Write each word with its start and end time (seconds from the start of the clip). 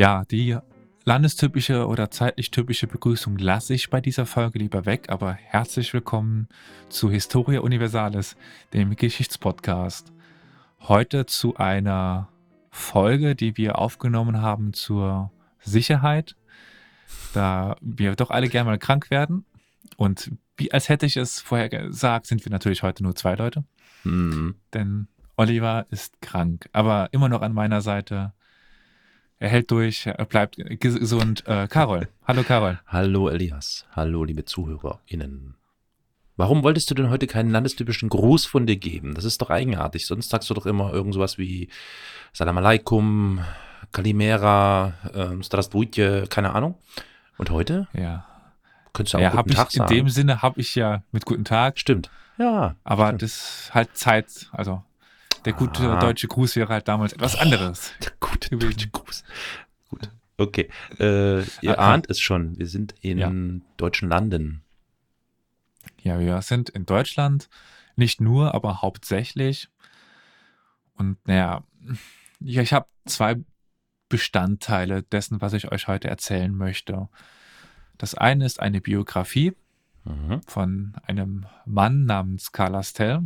Ja, 0.00 0.24
die 0.24 0.56
landestypische 1.04 1.86
oder 1.86 2.10
zeitlich 2.10 2.50
typische 2.50 2.86
Begrüßung 2.86 3.36
lasse 3.36 3.74
ich 3.74 3.90
bei 3.90 4.00
dieser 4.00 4.24
Folge 4.24 4.58
lieber 4.58 4.86
weg, 4.86 5.10
aber 5.10 5.34
herzlich 5.34 5.92
willkommen 5.92 6.48
zu 6.88 7.10
Historia 7.10 7.60
Universalis, 7.60 8.34
dem 8.72 8.96
Geschichtspodcast. 8.96 10.10
Heute 10.80 11.26
zu 11.26 11.56
einer 11.56 12.30
Folge, 12.70 13.36
die 13.36 13.58
wir 13.58 13.78
aufgenommen 13.78 14.40
haben 14.40 14.72
zur 14.72 15.32
Sicherheit, 15.60 16.34
da 17.34 17.76
wir 17.82 18.16
doch 18.16 18.30
alle 18.30 18.48
gerne 18.48 18.70
mal 18.70 18.78
krank 18.78 19.10
werden. 19.10 19.44
Und 19.98 20.32
wie 20.56 20.72
als 20.72 20.88
hätte 20.88 21.04
ich 21.04 21.18
es 21.18 21.42
vorher 21.42 21.68
gesagt, 21.68 22.24
sind 22.24 22.42
wir 22.46 22.50
natürlich 22.50 22.82
heute 22.82 23.02
nur 23.02 23.16
zwei 23.16 23.34
Leute. 23.34 23.64
Mhm. 24.04 24.54
Denn 24.72 25.08
Oliver 25.36 25.84
ist 25.90 26.22
krank, 26.22 26.70
aber 26.72 27.10
immer 27.12 27.28
noch 27.28 27.42
an 27.42 27.52
meiner 27.52 27.82
Seite. 27.82 28.32
Er 29.42 29.48
hält 29.48 29.70
durch, 29.70 30.04
er 30.06 30.22
bleibt 30.26 30.56
gesund. 30.80 31.44
Äh, 31.46 31.66
Carol. 31.66 32.08
Hallo, 32.28 32.42
Carol. 32.42 32.78
Hallo, 32.86 33.30
Elias. 33.30 33.86
Hallo, 33.96 34.22
liebe 34.24 34.44
ZuhörerInnen. 34.44 35.54
Warum 36.36 36.62
wolltest 36.62 36.90
du 36.90 36.94
denn 36.94 37.08
heute 37.08 37.26
keinen 37.26 37.50
landestypischen 37.50 38.10
Gruß 38.10 38.44
von 38.44 38.66
dir 38.66 38.76
geben? 38.76 39.14
Das 39.14 39.24
ist 39.24 39.40
doch 39.40 39.48
eigenartig. 39.48 40.06
Sonst 40.06 40.28
sagst 40.28 40.50
du 40.50 40.54
doch 40.54 40.66
immer 40.66 40.92
irgend 40.92 41.14
sowas 41.14 41.38
wie 41.38 41.70
Salam 42.34 42.58
Aleikum, 42.58 43.40
Kalimera, 43.92 44.92
ähm, 45.14 45.42
Strasdwutje, 45.42 46.26
keine 46.28 46.54
Ahnung. 46.54 46.74
Und 47.38 47.48
heute? 47.48 47.88
Ja. 47.94 48.26
Könntest 48.92 49.14
du 49.14 49.18
auch 49.18 49.22
Ja, 49.22 49.30
guten 49.30 49.38
hab 49.38 49.48
ich, 49.48 49.54
Tag 49.56 49.72
in 49.74 49.78
sagen. 49.78 49.94
dem 49.94 50.08
Sinne 50.10 50.42
habe 50.42 50.60
ich 50.60 50.74
ja 50.74 51.02
mit 51.12 51.24
guten 51.24 51.46
Tag, 51.46 51.78
Stimmt. 51.78 52.10
Ja. 52.36 52.74
aber 52.84 53.06
stimmt. 53.06 53.22
das 53.22 53.32
ist 53.32 53.70
halt 53.74 53.96
Zeit. 53.96 54.50
Also 54.52 54.82
der 55.44 55.52
gute 55.52 55.90
Ah. 55.90 56.00
deutsche 56.00 56.28
Gruß 56.28 56.56
wäre 56.56 56.68
halt 56.72 56.88
damals 56.88 57.12
etwas 57.12 57.36
anderes. 57.36 57.92
Der 58.02 58.12
gute 58.20 58.56
deutsche 58.56 58.88
Gruß. 58.90 59.24
Gut. 59.88 60.10
Okay. 60.36 60.70
Äh, 60.98 61.40
ihr 61.62 61.78
Ah, 61.78 61.82
ah. 61.88 61.92
ahnt 61.94 62.08
es 62.10 62.20
schon. 62.20 62.58
Wir 62.58 62.66
sind 62.66 62.94
in 63.00 63.18
Ja. 63.18 63.32
deutschen 63.76 64.08
Landen. 64.08 64.62
Ja, 66.02 66.18
wir 66.18 66.40
sind 66.42 66.70
in 66.70 66.86
Deutschland, 66.86 67.48
nicht 67.96 68.20
nur, 68.20 68.54
aber 68.54 68.80
hauptsächlich. 68.82 69.68
Und 70.94 71.16
naja, 71.26 71.62
ja, 72.40 72.62
ich 72.62 72.72
habe 72.72 72.86
zwei 73.06 73.36
Bestandteile 74.08 75.02
dessen, 75.02 75.40
was 75.40 75.52
ich 75.52 75.70
euch 75.70 75.88
heute 75.88 76.08
erzählen 76.08 76.54
möchte. 76.54 77.08
Das 77.98 78.14
eine 78.14 78.44
ist 78.46 78.60
eine 78.60 78.80
Biografie 78.80 79.52
Mhm. 80.04 80.40
von 80.46 80.94
einem 81.02 81.46
Mann 81.66 82.04
namens 82.06 82.52
Karl 82.52 82.74
Astel. 82.74 83.22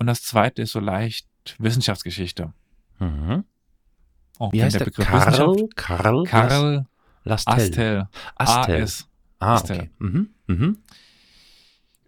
Und 0.00 0.06
das 0.06 0.22
zweite 0.22 0.62
ist 0.62 0.72
so 0.72 0.80
leicht 0.80 1.28
Wissenschaftsgeschichte. 1.58 2.54
Mhm. 2.98 3.44
Auch 4.38 4.50
Wie 4.52 4.62
heißt 4.62 4.80
der? 4.80 4.86
Wissenschaft- 4.86 5.76
Karl? 5.76 6.24
Karl? 6.24 6.24
Karl 6.24 6.86
Lastel. 7.24 7.54
Astel. 7.54 8.08
Astel. 8.34 8.82
AS. 8.82 9.08
Ah, 9.40 9.54
Astel. 9.54 9.76
okay. 9.76 9.90
Mhm. 9.98 10.30
Mhm. 10.46 10.78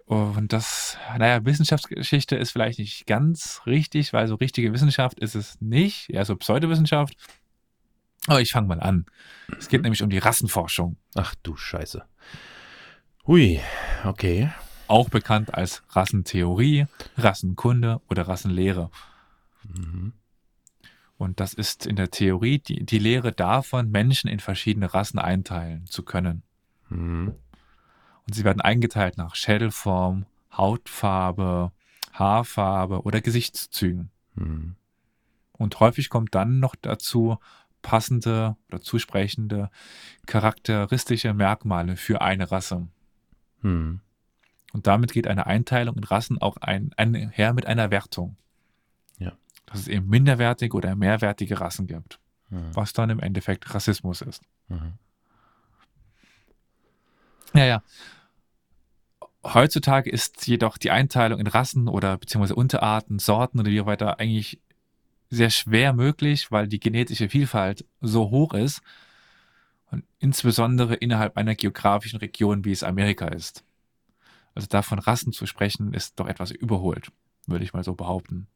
Und 0.07 0.53
das, 0.55 0.97
naja, 1.19 1.45
Wissenschaftsgeschichte 1.45 2.35
ist 2.37 2.51
vielleicht 2.53 2.79
nicht 2.79 3.07
ganz 3.07 3.61
richtig, 3.67 4.15
weil 4.15 4.27
so 4.27 4.37
richtige 4.37 4.73
Wissenschaft 4.73 5.19
ist 5.21 5.35
es 5.35 5.61
nicht, 5.61 6.09
eher 6.09 6.25
so 6.25 6.35
Pseudowissenschaft. 6.37 7.15
Aber 8.27 8.41
ich 8.41 8.53
fange 8.53 8.69
mal 8.69 8.81
an. 8.81 9.05
Es 9.59 9.69
geht 9.69 9.83
nämlich 9.83 10.03
um 10.03 10.09
die 10.09 10.19
Rassenforschung, 10.19 10.97
Ach 11.15 11.35
du 11.43 11.57
Scheiße. 11.57 12.03
Hui, 13.27 13.61
okay. 14.05 14.51
Auch 14.93 15.09
bekannt 15.09 15.55
als 15.55 15.83
Rassentheorie, 15.89 16.87
Rassenkunde 17.17 18.03
oder 18.11 18.29
Rassenlehre. 18.29 18.91
Mhm. 19.65 20.13
Und 21.17 21.41
das 21.41 21.55
ist 21.55 21.87
in 21.87 21.97
der 21.97 22.11
Theorie 22.11 22.59
die, 22.59 22.85
die 22.85 22.99
Lehre 22.99 23.33
davon, 23.33 23.91
Menschen 23.91 24.29
in 24.29 24.39
verschiedene 24.39 24.93
Rassen 24.93 25.19
einteilen 25.19 25.87
zu 25.87 26.03
können. 26.03 26.43
Mhm. 26.91 27.35
Und 28.27 28.35
sie 28.35 28.45
werden 28.45 28.61
eingeteilt 28.61 29.17
nach 29.17 29.35
Schädelform, 29.35 30.27
Hautfarbe, 30.53 31.73
Haarfarbe 32.13 33.03
oder 33.03 33.23
Gesichtszügen. 33.23 34.11
Mhm. 34.35 34.77
Und 35.53 35.81
häufig 35.81 36.11
kommt 36.11 36.35
dann 36.35 36.61
noch 36.61 36.75
dazu 36.75 37.39
passende 37.81 38.57
oder 38.69 38.83
zusprechende 38.83 39.71
charakteristische 40.27 41.33
Merkmale 41.33 41.97
für 41.97 42.21
eine 42.21 42.51
Rasse. 42.51 42.89
Mhm. 43.63 44.01
Und 44.73 44.87
damit 44.87 45.13
geht 45.13 45.27
eine 45.27 45.47
Einteilung 45.47 45.97
in 45.97 46.05
Rassen 46.05 46.41
auch 46.41 46.57
ein, 46.57 46.93
einher 46.97 47.53
mit 47.53 47.67
einer 47.67 47.91
Wertung. 47.91 48.37
Ja. 49.19 49.33
Dass 49.67 49.81
es 49.81 49.89
eben 49.89 50.09
minderwertige 50.09 50.77
oder 50.77 50.95
mehrwertige 50.97 51.61
Rassen 51.61 51.87
gibt, 51.87 52.19
Mhm. 52.51 52.75
was 52.75 52.93
dann 52.93 53.11
im 53.11 53.21
Endeffekt 53.21 53.75
Rassismus 53.75 54.23
ist. 54.23 54.43
Mhm. 54.69 54.95
Ja, 57.55 57.65
ja. 57.65 57.83
Heutzutage 59.45 60.09
ist 60.09 60.47
jedoch 60.47 60.79
die 60.79 60.91
Einteilung 60.91 61.41
in 61.41 61.47
Rassen 61.49 61.89
oder 61.89 62.17
beziehungsweise 62.17 62.55
Unterarten, 62.55 63.19
Sorten 63.19 63.59
oder 63.59 63.71
wie 63.71 63.81
auch 63.81 63.87
weiter 63.87 64.21
eigentlich 64.21 64.61
sehr 65.31 65.51
schwer 65.51 65.93
möglich, 65.93 66.51
weil 66.51 66.69
die 66.69 66.79
genetische 66.79 67.29
Vielfalt 67.29 67.85
so 68.01 68.31
hoch 68.31 68.55
ist 68.55 68.83
und 69.91 70.05
insbesondere 70.21 70.95
innerhalb 70.95 71.37
einer 71.37 71.55
geografischen 71.55 72.21
Region, 72.21 72.65
wie 72.65 72.73
es 72.73 72.85
Amerika 72.85 73.29
ist. 73.29 73.65
Also 74.55 74.69
davon 74.69 74.99
Rassen 74.99 75.33
zu 75.33 75.47
sprechen, 75.47 75.95
ist 75.95 76.19
doch 76.21 76.27
etwas 76.27 76.51
überholt, 76.51 77.11
würde 77.47 77.65
ich 77.65 77.73
mal 77.73 77.85
so 77.85 77.95
behaupten. 77.95 78.49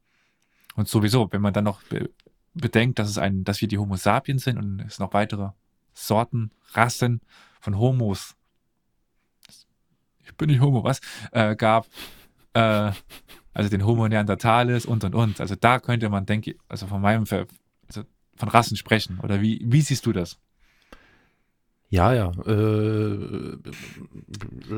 Und 0.75 0.89
sowieso, 0.89 1.33
wenn 1.33 1.41
man 1.41 1.55
dann 1.55 1.65
noch 1.65 1.83
be 1.85 2.11
bedenkt, 2.59 2.99
dass 2.99 3.11
es 3.11 3.19
ein, 3.19 3.45
dass 3.45 3.61
wir 3.61 3.69
die 3.69 3.77
Homo 3.77 3.97
sapiens 3.97 4.45
sind 4.45 4.57
und 4.57 4.81
es 4.81 4.99
noch 4.99 5.13
weitere 5.13 5.51
Sorten, 5.93 6.53
Rassen 6.73 7.21
von 7.61 7.77
Homos 7.77 8.35
ich 10.27 10.35
bin 10.37 10.51
nicht 10.51 10.61
Homo, 10.61 10.85
was, 10.85 11.01
äh, 11.33 11.57
gab, 11.57 11.87
äh, 12.53 12.93
also 13.55 13.71
den 13.71 13.87
Homo 13.87 14.09
neanderthalis 14.09 14.85
und 14.87 15.05
und 15.05 15.15
und. 15.15 15.41
Also 15.41 15.55
da 15.55 15.79
könnte 15.79 16.09
man, 16.09 16.27
denke 16.27 16.51
ich, 16.53 16.59
also 16.69 16.87
von 16.87 17.01
meinem, 17.01 17.27
Ver 17.27 17.47
also 17.89 18.03
von 18.37 18.49
Rassen 18.49 18.77
sprechen. 18.77 19.21
Oder 19.23 19.41
wie, 19.41 19.63
wie 19.65 19.81
siehst 19.81 20.05
du 20.05 20.13
das? 20.13 20.39
Ja, 21.89 22.13
ja. 22.13 22.33
Äh, 22.45 23.57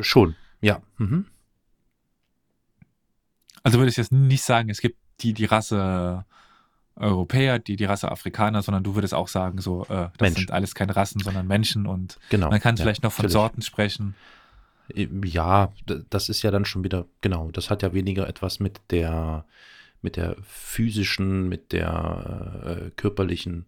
schon. 0.03 0.37
Ja. 0.61 0.81
Mhm. 0.99 1.27
Also 3.63 3.79
würde 3.79 3.91
ich 3.91 3.97
jetzt 3.97 4.13
nicht 4.13 4.43
sagen, 4.43 4.71
es 4.71 4.81
gibt 4.81 4.97
die, 5.21 5.33
die 5.35 5.45
Rasse 5.45 6.25
Europäer, 6.97 7.59
die, 7.59 7.77
die 7.77 7.85
Rasse 7.85 8.11
Afrikaner, 8.11 8.63
sondern 8.63 8.83
du 8.83 8.95
würdest 8.95 9.15
auch 9.15 9.29
sagen, 9.29 9.61
so, 9.61 9.85
äh, 9.85 10.09
das 10.17 10.21
Mensch. 10.21 10.39
sind 10.39 10.51
alles 10.51 10.75
keine 10.75 10.97
Rassen, 10.97 11.21
sondern 11.21 11.47
Menschen 11.47 11.87
und 11.87 12.19
Genau. 12.31 12.51
man 12.51 12.61
kann 12.61 12.77
ja, 12.77 12.83
vielleicht 12.83 13.03
noch 13.03 13.13
von 13.13 13.25
natürlich. 13.25 13.33
Sorten 13.35 13.63
sprechen. 13.63 14.15
Ja, 14.95 15.73
d- 15.89 16.03
das 16.11 16.29
ist 16.29 16.43
ja 16.43 16.51
dann 16.51 16.65
schon 16.65 16.83
wieder, 16.83 17.05
genau, 17.21 17.51
das 17.53 17.71
hat 17.71 17.83
ja 17.83 17.93
weniger 17.93 18.27
etwas 18.27 18.59
mit 18.59 18.81
der, 18.91 19.45
mit 20.03 20.17
der 20.17 20.37
physischen, 20.43 21.49
mit 21.49 21.73
der 21.73 22.87
äh, 22.87 22.91
körperlichen 22.97 23.67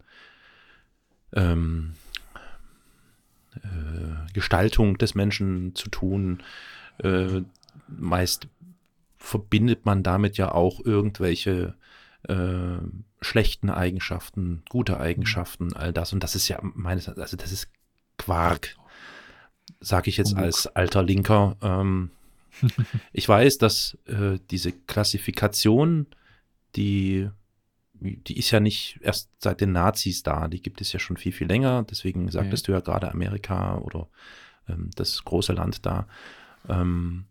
ähm, 1.33 1.93
äh, 3.55 4.33
Gestaltung 4.33 4.97
des 4.97 5.15
Menschen 5.15 5.75
zu 5.75 5.89
tun. 5.89 6.41
Äh, 7.03 7.41
meist 7.87 8.47
verbindet 9.17 9.85
man 9.85 10.03
damit 10.03 10.37
ja 10.37 10.51
auch 10.51 10.79
irgendwelche 10.83 11.75
äh, 12.27 12.77
schlechten 13.21 13.69
Eigenschaften, 13.69 14.63
gute 14.69 14.99
Eigenschaften, 14.99 15.73
all 15.73 15.93
das. 15.93 16.13
Und 16.13 16.23
das 16.23 16.35
ist 16.35 16.47
ja 16.47 16.59
meines, 16.61 17.07
also 17.07 17.37
das 17.37 17.51
ist 17.51 17.69
Quark 18.17 18.75
sage 19.79 20.09
ich 20.09 20.17
jetzt 20.17 20.35
als 20.35 20.67
alter 20.67 21.03
Linker. 21.03 21.57
Ähm, 21.61 22.11
ich 23.13 23.27
weiß, 23.27 23.57
dass 23.57 23.97
äh, 24.05 24.37
diese 24.49 24.71
Klassifikation, 24.71 26.07
die, 26.75 27.29
die 27.93 28.37
ist 28.37 28.51
ja 28.51 28.59
nicht 28.59 28.99
erst 29.01 29.29
seit 29.39 29.61
den 29.61 29.71
Nazis 29.71 30.23
da, 30.23 30.47
die 30.47 30.61
gibt 30.61 30.81
es 30.81 30.91
ja 30.93 30.99
schon 30.99 31.17
viel, 31.17 31.31
viel 31.31 31.47
länger. 31.47 31.83
Deswegen 31.89 32.29
sagtest 32.29 32.67
du 32.67 32.71
ja 32.71 32.79
gerade 32.79 33.11
Amerika 33.11 33.77
oder 33.77 34.07
ähm, 34.67 34.89
das 34.95 35.23
große 35.23 35.53
Land 35.53 35.85
da. 35.85 36.07
Ähm, 36.69 37.25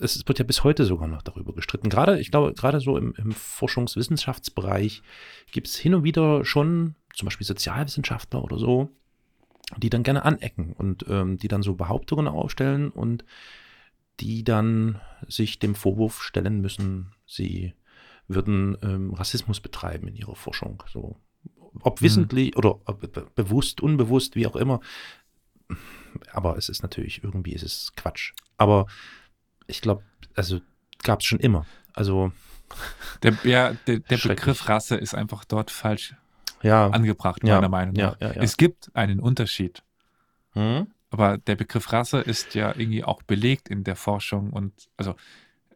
es 0.00 0.26
wird 0.26 0.38
ja 0.38 0.44
bis 0.44 0.64
heute 0.64 0.84
sogar 0.84 1.08
noch 1.08 1.22
darüber 1.22 1.52
gestritten. 1.52 1.88
Gerade, 1.88 2.18
ich 2.18 2.30
glaube, 2.30 2.54
gerade 2.54 2.80
so 2.80 2.96
im, 2.96 3.14
im 3.16 3.32
Forschungswissenschaftsbereich 3.32 5.02
gibt 5.52 5.68
es 5.68 5.76
hin 5.76 5.94
und 5.94 6.04
wieder 6.04 6.44
schon 6.44 6.94
zum 7.14 7.26
Beispiel 7.26 7.46
Sozialwissenschaftler 7.46 8.42
oder 8.42 8.58
so, 8.58 8.90
die 9.76 9.90
dann 9.90 10.02
gerne 10.02 10.24
anecken 10.24 10.72
und 10.72 11.04
ähm, 11.08 11.38
die 11.38 11.48
dann 11.48 11.62
so 11.62 11.74
Behauptungen 11.74 12.28
aufstellen 12.28 12.90
und 12.90 13.24
die 14.20 14.44
dann 14.44 15.00
sich 15.26 15.58
dem 15.58 15.74
Vorwurf 15.74 16.22
stellen 16.22 16.60
müssen, 16.60 17.12
sie 17.26 17.74
würden 18.26 18.76
ähm, 18.82 19.14
Rassismus 19.14 19.60
betreiben 19.60 20.08
in 20.08 20.16
ihrer 20.16 20.34
Forschung. 20.34 20.82
So, 20.92 21.16
ob 21.80 22.02
wissentlich 22.02 22.56
oder 22.56 22.80
ob 22.84 23.00
be 23.00 23.26
bewusst, 23.34 23.80
unbewusst, 23.80 24.36
wie 24.36 24.46
auch 24.46 24.56
immer. 24.56 24.80
Aber 26.32 26.56
es 26.56 26.68
ist 26.68 26.82
natürlich, 26.82 27.22
irgendwie 27.22 27.52
ist 27.52 27.62
es 27.62 27.92
Quatsch. 27.96 28.32
Aber 28.56 28.86
ich 29.66 29.80
glaube, 29.80 30.02
also 30.34 30.60
gab 31.02 31.20
es 31.20 31.26
schon 31.26 31.40
immer. 31.40 31.66
Also 31.94 32.32
Der, 33.22 33.36
ja, 33.44 33.72
der, 33.86 34.00
der. 34.00 34.18
Begriff 34.18 34.68
Rasse 34.68 34.96
ist 34.96 35.14
einfach 35.14 35.44
dort 35.44 35.70
falsch 35.70 36.14
ja, 36.62 36.88
angebracht, 36.88 37.42
ja, 37.44 37.56
meiner 37.56 37.68
Meinung 37.68 37.94
ja, 37.94 38.10
nach. 38.10 38.20
ja, 38.20 38.32
ja. 38.32 38.42
Es 38.42 38.56
gibt 38.56 38.90
einen 38.94 39.20
Unterschied. 39.20 39.82
Hm? 40.52 40.88
Aber 41.10 41.38
der 41.38 41.56
Begriff 41.56 41.92
Rasse 41.92 42.20
ist 42.20 42.54
ja 42.54 42.68
irgendwie 42.76 43.04
auch 43.04 43.22
belegt 43.22 43.68
in 43.68 43.84
der 43.84 43.96
Forschung 43.96 44.50
und 44.50 44.72
also 44.96 45.14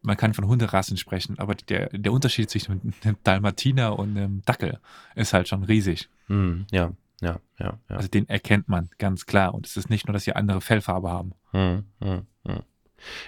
man 0.01 0.17
kann 0.17 0.33
von 0.33 0.45
Hunderassen 0.45 0.97
sprechen, 0.97 1.39
aber 1.39 1.55
der, 1.55 1.87
der 1.89 2.11
Unterschied 2.11 2.49
zwischen 2.49 2.93
einem 3.03 3.17
Dalmatiner 3.23 3.97
und 3.97 4.17
einem 4.17 4.41
Dackel 4.43 4.79
ist 5.15 5.33
halt 5.33 5.47
schon 5.47 5.63
riesig. 5.63 6.09
Hm, 6.27 6.65
ja, 6.71 6.91
ja, 7.23 7.39
ja, 7.59 7.79
ja. 7.89 7.95
Also 7.95 8.07
den 8.07 8.27
erkennt 8.29 8.67
man 8.69 8.89
ganz 8.97 9.25
klar. 9.25 9.53
Und 9.53 9.65
es 9.65 9.77
ist 9.77 9.89
nicht 9.89 10.07
nur, 10.07 10.13
dass 10.13 10.23
sie 10.23 10.33
andere 10.33 10.61
Fellfarbe 10.61 11.09
haben. 11.09 11.33
Hm, 11.51 11.85
hm, 11.99 12.25
hm. 12.45 12.59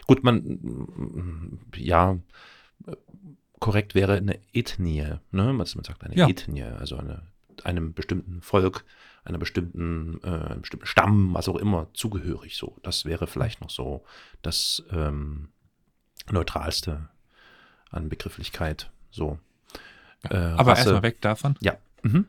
Gut, 0.07 0.23
man, 0.23 1.59
ja, 1.75 2.17
korrekt 3.59 3.95
wäre 3.95 4.13
eine 4.17 4.39
Ethnie, 4.53 5.15
ne? 5.31 5.53
Was 5.57 5.75
man 5.75 5.83
sagt, 5.83 6.03
eine 6.03 6.15
Ja. 6.15 6.27
Ethnie, 6.27 6.63
also 6.63 6.97
eine, 6.97 7.23
einem 7.63 7.93
bestimmten 7.93 8.41
Volk, 8.41 8.85
einer 9.23 9.37
bestimmten, 9.37 10.19
äh, 10.23 10.27
einem 10.27 10.61
bestimmten 10.61 10.85
Stamm, 10.85 11.33
was 11.33 11.49
auch 11.49 11.55
immer, 11.57 11.87
zugehörig 11.93 12.57
so. 12.57 12.77
Das 12.83 13.05
wäre 13.05 13.27
vielleicht 13.27 13.61
noch 13.61 13.69
so 13.69 14.05
das 14.41 14.83
ähm, 14.91 15.49
neutralste 16.31 17.09
an 17.89 18.09
Begrifflichkeit. 18.09 18.91
So. 19.09 19.39
Äh, 20.29 20.35
Aber 20.35 20.75
erstmal 20.75 21.03
weg 21.03 21.21
davon, 21.21 21.55
Ja. 21.61 21.75
Mhm. 22.03 22.27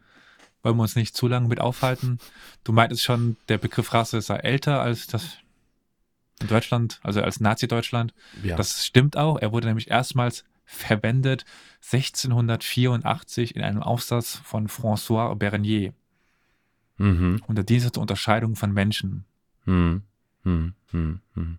Wollen 0.66 0.76
wir 0.76 0.82
uns 0.82 0.96
nicht 0.96 1.16
zu 1.16 1.28
lange 1.28 1.46
mit 1.46 1.60
aufhalten. 1.60 2.18
Du 2.64 2.72
meintest 2.72 3.04
schon, 3.04 3.36
der 3.48 3.58
Begriff 3.58 3.94
Rasse 3.94 4.20
sei 4.20 4.38
älter 4.38 4.82
als 4.82 5.06
das 5.06 5.38
in 6.40 6.48
Deutschland, 6.48 6.98
also 7.04 7.22
als 7.22 7.38
Nazi-Deutschland. 7.38 8.12
ja. 8.42 8.56
Das 8.56 8.84
stimmt 8.84 9.16
auch. 9.16 9.38
Er 9.38 9.52
wurde 9.52 9.68
nämlich 9.68 9.90
erstmals 9.90 10.44
verwendet 10.64 11.44
1684 11.92 13.54
in 13.54 13.62
einem 13.62 13.80
Aufsatz 13.80 14.40
von 14.42 14.66
François 14.66 15.36
Bernier 15.36 15.94
mhm. 16.96 17.40
unter 17.46 17.62
Dienst 17.62 17.94
zur 17.94 18.00
Unterscheidung 18.00 18.56
von 18.56 18.72
Menschen. 18.72 19.24
Mhm. 19.66 20.02
Mhm. 20.42 20.74
Mhm. 20.90 21.20
Mhm. 21.34 21.58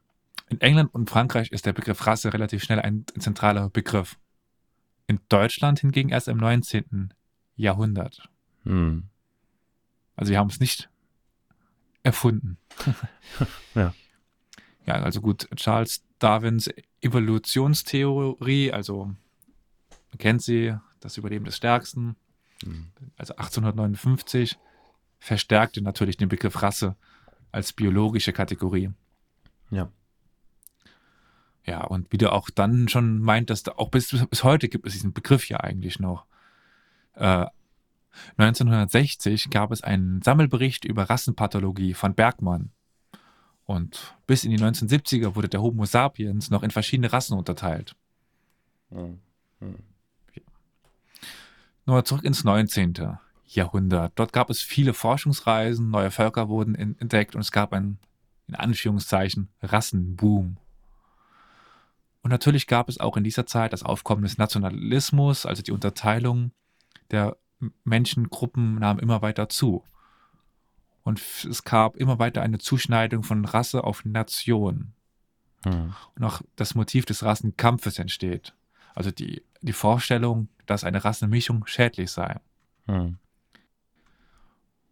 In 0.49 0.61
England 0.61 0.93
und 0.93 1.09
Frankreich 1.09 1.51
ist 1.53 1.65
der 1.65 1.73
Begriff 1.73 2.05
Rasse 2.05 2.33
relativ 2.33 2.61
schnell 2.61 2.81
ein 2.81 3.05
zentraler 3.17 3.69
Begriff. 3.69 4.17
In 5.07 5.21
Deutschland 5.29 5.79
hingegen 5.79 6.09
erst 6.09 6.27
im 6.27 6.37
19. 6.37 7.13
Jahrhundert. 7.55 8.29
Mhm. 8.67 9.03
Also 10.15 10.31
wir 10.31 10.39
haben 10.39 10.49
es 10.49 10.59
nicht 10.59 10.89
erfunden. 12.03 12.57
Ja. 13.75 13.93
Ja, 14.85 14.93
also 14.95 15.19
gut, 15.21 15.49
Charles 15.55 16.03
Darwins 16.19 16.69
Evolutionstheorie, 17.01 18.71
also 18.71 19.05
man 19.05 20.17
kennt 20.17 20.41
sie, 20.41 20.73
das 20.99 21.17
Überleben 21.17 21.45
des 21.45 21.57
Stärksten, 21.57 22.15
Mhm. 22.65 22.87
also 23.17 23.35
1859, 23.35 24.57
verstärkte 25.19 25.81
natürlich 25.81 26.17
den 26.17 26.29
Begriff 26.29 26.61
Rasse 26.61 26.95
als 27.51 27.73
biologische 27.73 28.33
Kategorie. 28.33 28.91
Ja. 29.69 29.91
Ja, 31.65 31.83
und 31.83 32.11
wie 32.11 32.17
du 32.17 32.31
auch 32.31 32.49
dann 32.49 32.87
schon 32.87 33.19
meintest, 33.19 33.69
auch 33.77 33.89
bis, 33.91 34.09
bis 34.29 34.43
heute 34.43 34.69
gibt 34.69 34.87
es 34.87 34.93
diesen 34.93 35.13
Begriff 35.13 35.49
ja 35.49 35.59
eigentlich 35.59 35.99
noch. 35.99 36.25
Äh, 37.13 37.45
1960 38.37 39.49
gab 39.49 39.71
es 39.71 39.83
einen 39.83 40.21
Sammelbericht 40.21 40.85
über 40.85 41.09
Rassenpathologie 41.09 41.93
von 41.93 42.13
Bergmann. 42.15 42.71
Und 43.65 44.15
bis 44.27 44.43
in 44.43 44.51
die 44.51 44.59
1970er 44.59 45.35
wurde 45.35 45.49
der 45.49 45.61
Homo 45.61 45.85
sapiens 45.85 46.49
noch 46.49 46.63
in 46.63 46.71
verschiedene 46.71 47.11
Rassen 47.11 47.37
unterteilt. 47.37 47.95
Mhm. 48.89 49.19
Mhm. 49.59 49.75
Nur 51.85 52.03
zurück 52.05 52.23
ins 52.23 52.43
19. 52.43 53.17
Jahrhundert. 53.45 54.13
Dort 54.15 54.33
gab 54.33 54.49
es 54.49 54.61
viele 54.61 54.93
Forschungsreisen, 54.93 55.89
neue 55.89 56.11
Völker 56.11 56.49
wurden 56.49 56.75
entdeckt 56.75 57.33
und 57.35 57.41
es 57.41 57.51
gab 57.51 57.71
einen, 57.71 57.97
in 58.47 58.55
Anführungszeichen, 58.55 59.49
Rassenboom. 59.61 60.57
Und 62.21 62.31
natürlich 62.31 62.67
gab 62.67 62.89
es 62.89 62.99
auch 62.99 63.15
in 63.15 63.23
dieser 63.23 63.45
Zeit 63.45 63.71
das 63.71 63.83
Aufkommen 63.83 64.23
des 64.23 64.37
Nationalismus, 64.37 65.45
also 65.45 65.61
die 65.61 65.71
Unterteilung 65.71 66.51
der 67.09 67.37
Menschengruppen 67.83 68.75
nahm 68.75 68.99
immer 68.99 69.21
weiter 69.21 69.49
zu. 69.49 69.83
Und 71.03 71.19
es 71.19 71.63
gab 71.63 71.95
immer 71.95 72.19
weiter 72.19 72.41
eine 72.41 72.59
Zuschneidung 72.59 73.23
von 73.23 73.45
Rasse 73.45 73.83
auf 73.83 74.03
Nation. 74.05 74.93
Mhm. 75.65 75.93
Und 76.15 76.23
auch 76.23 76.41
das 76.55 76.75
Motiv 76.75 77.05
des 77.05 77.23
Rassenkampfes 77.23 77.97
entsteht. 77.99 78.53
Also 78.93 79.11
die, 79.11 79.43
die 79.61 79.73
Vorstellung, 79.73 80.49
dass 80.65 80.83
eine 80.83 81.03
Rassenmischung 81.03 81.65
schädlich 81.65 82.11
sei. 82.11 82.39
Mhm. 82.87 83.17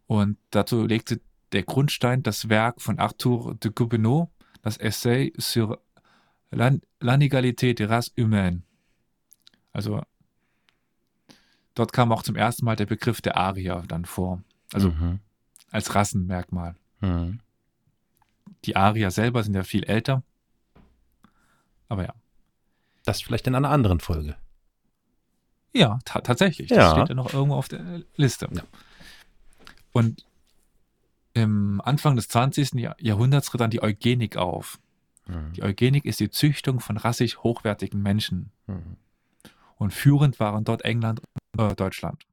Und 0.06 0.38
dazu 0.50 0.86
legte 0.86 1.20
der 1.52 1.64
Grundstein 1.64 2.22
das 2.22 2.48
Werk 2.48 2.80
von 2.80 2.98
Arthur 2.98 3.54
de 3.54 3.70
Gobineau, 3.72 4.30
das 4.62 4.76
Essai 4.76 5.32
sur 5.38 5.80
l'in- 6.50 6.80
l'inégalité 7.00 7.74
des 7.74 7.88
races 7.88 8.12
humaines. 8.16 8.62
Also 9.72 10.02
dort 11.76 11.92
kam 11.92 12.10
auch 12.10 12.24
zum 12.24 12.34
ersten 12.34 12.64
Mal 12.64 12.74
der 12.74 12.86
Begriff 12.86 13.20
der 13.20 13.36
Arier 13.36 13.84
dann 13.86 14.04
vor, 14.04 14.42
also 14.72 14.90
Mhm. 14.90 15.20
als 15.70 15.94
Rassenmerkmal. 15.94 16.74
Mhm. 17.00 17.38
Die 18.64 18.74
Arier 18.74 19.12
selber 19.12 19.44
sind 19.44 19.54
ja 19.54 19.62
viel 19.62 19.84
älter. 19.84 20.22
Aber 21.88 22.04
ja. 22.04 22.14
Das 23.04 23.22
vielleicht 23.22 23.46
in 23.46 23.54
einer 23.54 23.70
anderen 23.70 24.00
Folge. 24.00 24.34
Ja, 25.72 25.98
ta 26.04 26.20
tatsächlich. 26.22 26.68
Das 26.68 26.78
Ja. 26.78 26.90
steht 26.92 27.10
ja 27.10 27.14
noch 27.14 27.32
irgendwo 27.32 27.54
auf 27.54 27.68
der 27.68 28.02
Liste. 28.16 28.48
Ja. 28.52 28.62
Und 29.92 30.26
im 31.34 31.80
Anfang 31.82 32.16
des 32.16 32.28
20. 32.28 32.80
Jahr- 32.80 32.96
Jahrhunderts 32.98 33.48
tritt 33.48 33.60
dann 33.60 33.70
die 33.70 33.82
Eugenik 33.82 34.36
auf. 34.36 34.78
Mhm. 35.28 35.52
Die 35.52 35.62
Eugenik 35.62 36.04
ist 36.06 36.18
die 36.18 36.30
Züchtung 36.30 36.80
von 36.80 36.96
rassig 36.96 37.42
hochwertigen 37.42 38.02
Menschen. 38.02 38.50
Mhm. 38.66 38.96
Und 39.76 39.92
führend 39.92 40.40
waren 40.40 40.64
dort 40.64 40.82
England 40.82 41.20
und 41.56 41.72
äh, 41.72 41.74
Deutschland. 41.74 42.24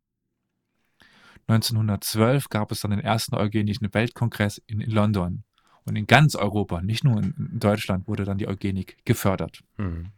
1912 1.47 2.49
gab 2.49 2.71
es 2.71 2.81
dann 2.81 2.91
den 2.91 3.01
ersten 3.01 3.35
eugenischen 3.35 3.93
Weltkongress 3.93 4.61
in, 4.65 4.79
London. 4.79 5.43
Und 5.85 5.97
in 5.97 6.07
ganz 6.07 6.35
Europa, 6.35 6.81
nicht 6.81 7.03
nur 7.03 7.17
in, 7.17 7.33
in 7.37 7.59
Deutschland, 7.59 8.07
wurde 8.07 8.23
dann 8.23 8.37
die 8.37 8.47
Eugenik 8.47 8.97
gefördert. 9.03 9.61
Mhm. 9.77 10.11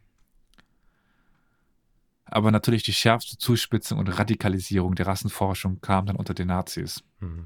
Aber 2.26 2.52
natürlich 2.52 2.84
die 2.84 2.94
schärfste 2.94 3.38
Zuspitzung 3.38 4.00
und 4.00 4.08
Radikalisierung 4.08 4.96
der 4.96 5.08
Rassenforschung 5.08 5.82
kam 5.82 6.06
dann 6.06 6.16
unter 6.16 6.34
den 6.34 6.48
Nazis. 6.48 7.04
Mhm. 7.20 7.46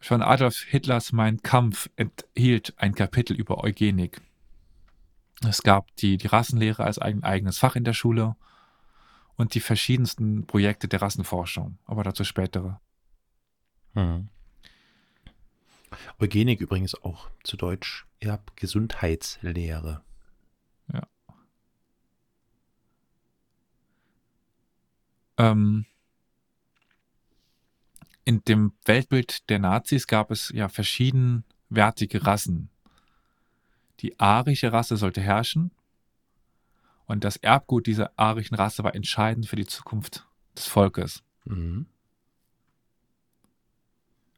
Schon 0.00 0.22
Adolf 0.22 0.62
Hitlers 0.62 1.12
Mein 1.12 1.42
Kampf 1.42 1.90
enthielt 1.96 2.74
ein 2.76 2.94
Kapitel 2.94 3.36
über 3.36 3.62
Eugenik. 3.64 4.20
Es 5.46 5.62
gab 5.62 5.94
die, 5.96 6.16
die 6.16 6.26
Rassenlehre 6.26 6.84
als 6.84 6.98
ein 6.98 7.22
eigenes 7.22 7.58
Fach 7.58 7.76
in 7.76 7.84
der 7.84 7.92
Schule 7.92 8.36
und 9.36 9.54
die 9.54 9.60
verschiedensten 9.60 10.46
Projekte 10.46 10.88
der 10.88 11.00
Rassenforschung, 11.00 11.78
aber 11.84 12.02
dazu 12.02 12.24
spätere. 12.24 12.80
Mhm. 13.94 14.28
Eugenik 16.18 16.60
übrigens 16.60 16.94
auch 17.02 17.30
zu 17.44 17.56
Deutsch 17.56 18.06
Erbgesundheitslehre. 18.20 20.02
Ähm, 25.38 25.86
in 28.24 28.42
dem 28.44 28.72
Weltbild 28.84 29.48
der 29.48 29.60
Nazis 29.60 30.06
gab 30.06 30.30
es 30.30 30.50
ja 30.52 30.68
verschiedenwertige 30.68 32.26
Rassen. 32.26 32.70
Die 34.00 34.18
arische 34.18 34.72
Rasse 34.72 34.96
sollte 34.96 35.20
herrschen 35.20 35.70
und 37.06 37.24
das 37.24 37.36
Erbgut 37.36 37.86
dieser 37.86 38.12
arischen 38.16 38.54
Rasse 38.54 38.84
war 38.84 38.94
entscheidend 38.94 39.46
für 39.46 39.56
die 39.56 39.66
Zukunft 39.66 40.26
des 40.56 40.66
Volkes. 40.66 41.22
Mhm. 41.44 41.86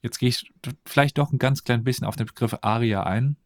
Jetzt 0.02 0.18
gehe 0.18 0.30
ich 0.30 0.52
vielleicht 0.86 1.18
doch 1.18 1.32
ein 1.32 1.38
ganz 1.38 1.64
klein 1.64 1.84
bisschen 1.84 2.06
auf 2.06 2.16
den 2.16 2.26
Begriff 2.26 2.56
Aria 2.62 3.02
ein. 3.02 3.36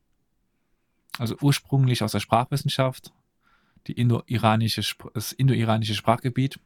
Also 1.18 1.36
ursprünglich 1.40 2.02
aus 2.02 2.12
der 2.12 2.20
Sprachwissenschaft, 2.20 3.12
die 3.86 3.92
Indo-iranische, 3.92 4.82
das 5.14 5.32
indo-iranische 5.32 5.94
Sprachgebiet. 5.94 6.60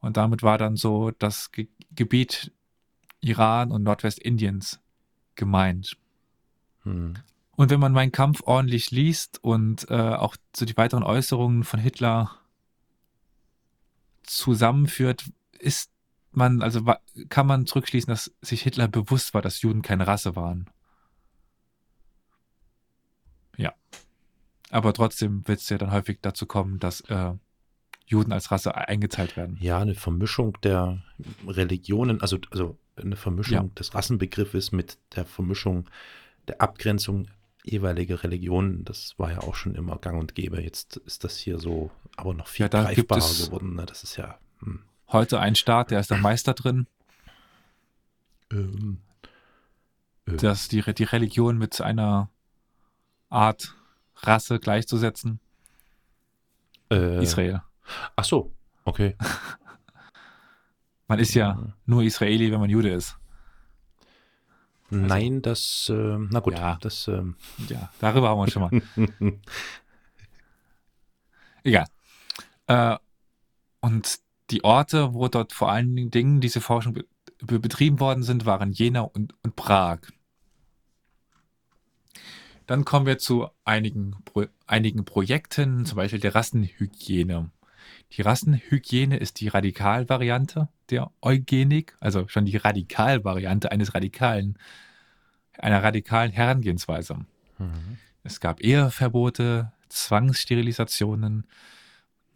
Und 0.00 0.16
damit 0.16 0.42
war 0.42 0.56
dann 0.56 0.76
so 0.76 1.10
das 1.10 1.52
Ge 1.52 1.68
Gebiet 1.92 2.52
Iran 3.20 3.72
und 3.72 3.82
Nordwestindiens 3.82 4.80
gemeint. 5.34 5.96
Mhm. 6.84 7.14
Und 7.60 7.68
wenn 7.68 7.78
man 7.78 7.92
meinen 7.92 8.10
Kampf 8.10 8.40
ordentlich 8.46 8.90
liest 8.90 9.44
und 9.44 9.86
äh, 9.90 9.94
auch 9.94 10.34
so 10.56 10.64
die 10.64 10.78
weiteren 10.78 11.02
Äußerungen 11.02 11.62
von 11.62 11.78
Hitler 11.78 12.38
zusammenführt, 14.22 15.30
ist 15.58 15.90
man, 16.32 16.62
also 16.62 16.80
kann 17.28 17.46
man 17.46 17.66
zurückschließen, 17.66 18.08
dass 18.08 18.32
sich 18.40 18.62
Hitler 18.62 18.88
bewusst 18.88 19.34
war, 19.34 19.42
dass 19.42 19.60
Juden 19.60 19.82
keine 19.82 20.06
Rasse 20.06 20.36
waren. 20.36 20.70
Ja. 23.58 23.74
Aber 24.70 24.94
trotzdem 24.94 25.46
wird 25.46 25.60
es 25.60 25.68
ja 25.68 25.76
dann 25.76 25.92
häufig 25.92 26.20
dazu 26.22 26.46
kommen, 26.46 26.78
dass 26.78 27.02
äh, 27.10 27.34
Juden 28.06 28.32
als 28.32 28.50
Rasse 28.50 28.74
eingeteilt 28.74 29.36
werden. 29.36 29.58
Ja, 29.60 29.80
eine 29.80 29.96
Vermischung 29.96 30.56
der 30.62 31.02
Religionen, 31.46 32.22
also, 32.22 32.38
also 32.52 32.78
eine 32.96 33.16
Vermischung 33.16 33.54
Ja. 33.54 33.74
des 33.78 33.94
Rassenbegriffes 33.94 34.72
mit 34.72 34.96
der 35.14 35.26
Vermischung 35.26 35.90
der 36.48 36.62
Abgrenzung 36.62 37.28
jeweiliger 37.64 38.22
Religionen, 38.22 38.84
das 38.84 39.18
war 39.18 39.30
ja 39.32 39.40
auch 39.40 39.54
schon 39.54 39.74
immer 39.74 39.98
gang 39.98 40.18
und 40.18 40.34
gäbe. 40.34 40.62
Jetzt 40.62 40.96
ist 40.98 41.24
das 41.24 41.36
hier 41.36 41.58
so 41.58 41.90
aber 42.16 42.34
noch 42.34 42.48
viel 42.48 42.64
Ja, 42.64 42.68
da 42.68 42.84
greifbarer 42.84 43.20
geworden. 43.20 43.74
Ne? 43.74 43.86
Das 43.86 44.02
ist 44.02 44.16
ja. 44.16 44.38
Hm. 44.60 44.82
Heute 45.08 45.40
ein 45.40 45.54
Staat, 45.54 45.90
der 45.90 46.00
ist 46.00 46.10
der 46.10 46.18
Meister 46.18 46.54
drin, 46.54 46.86
Ähm, 48.52 48.98
äh, 50.26 50.36
dass 50.36 50.68
die, 50.68 50.82
die 50.94 51.04
Religion 51.04 51.58
mit 51.58 51.80
einer 51.80 52.28
Art 53.28 53.74
Rasse 54.16 54.58
gleichzusetzen. 54.58 55.40
äh, 56.90 57.22
Israel. 57.22 57.62
Ach 58.16 58.24
so, 58.24 58.52
okay. 58.84 59.16
Man 61.08 61.18
ist 61.18 61.34
ja 61.34 61.74
nur 61.86 62.02
Israeli, 62.04 62.52
wenn 62.52 62.60
man 62.60 62.70
Jude 62.70 62.90
ist. 62.90 63.18
Nein, 64.90 65.42
das, 65.42 65.90
äh, 65.92 66.16
na 66.18 66.40
gut, 66.40 66.54
Ja. 66.54 66.78
das, 66.80 67.08
ähm, 67.08 67.36
Ja, 67.68 67.90
darüber 68.00 68.28
haben 68.30 68.38
wir 68.38 68.50
schon 68.50 68.62
mal. 68.62 68.82
Egal. 71.64 71.86
Äh, 72.66 72.96
und 73.80 74.18
die 74.50 74.64
Orte, 74.64 75.14
wo 75.14 75.28
dort 75.28 75.52
vor 75.52 75.70
allen 75.70 76.10
Dingen 76.10 76.40
diese 76.40 76.60
Forschung 76.60 76.94
be 76.94 77.04
betrieben 77.58 78.00
worden 78.00 78.22
sind, 78.22 78.44
waren 78.44 78.72
Jena 78.72 79.00
und, 79.00 79.34
und 79.42 79.56
Prag. 79.56 80.00
Dann 82.66 82.84
kommen 82.84 83.06
wir 83.06 83.18
zu 83.18 83.48
einigen, 83.64 84.14
Pro 84.26 84.44
einigen 84.66 85.04
Projekten, 85.06 85.86
zum 85.86 85.96
Beispiel 85.96 86.20
der 86.20 86.34
Rassenhygiene. 86.34 87.50
Die 88.12 88.22
Rassenhygiene 88.22 89.16
ist 89.16 89.40
die 89.40 89.48
Radikalvariante 89.48 90.68
der 90.90 91.10
Eugenik, 91.22 91.96
also 92.00 92.26
schon 92.28 92.44
die 92.44 92.56
Radikalvariante 92.56 93.70
eines 93.70 93.94
radikalen, 93.94 94.58
einer 95.58 95.82
radikalen 95.82 96.32
Herangehensweise. 96.32 97.18
mhm. 97.58 97.98
Es 98.22 98.40
gab 98.40 98.60
Eheverbote, 98.60 99.72
Zwangssterilisationen, 99.88 101.46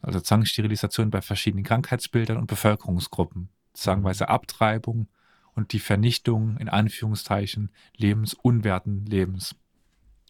also 0.01 0.21
Zwangssterilisationen 0.21 1.11
bei 1.11 1.21
verschiedenen 1.21 1.65
Krankheitsbildern 1.65 2.37
und 2.37 2.47
Bevölkerungsgruppen, 2.47 3.49
zwangweise 3.75 4.29
Abtreibung 4.29 5.09
und 5.55 5.73
die 5.73 5.81
Vernichtung 5.81 6.57
in 6.59 6.69
Anführungszeichen 6.69 7.71
lebensunwerten 7.97 9.07
Lebens. 9.07 9.57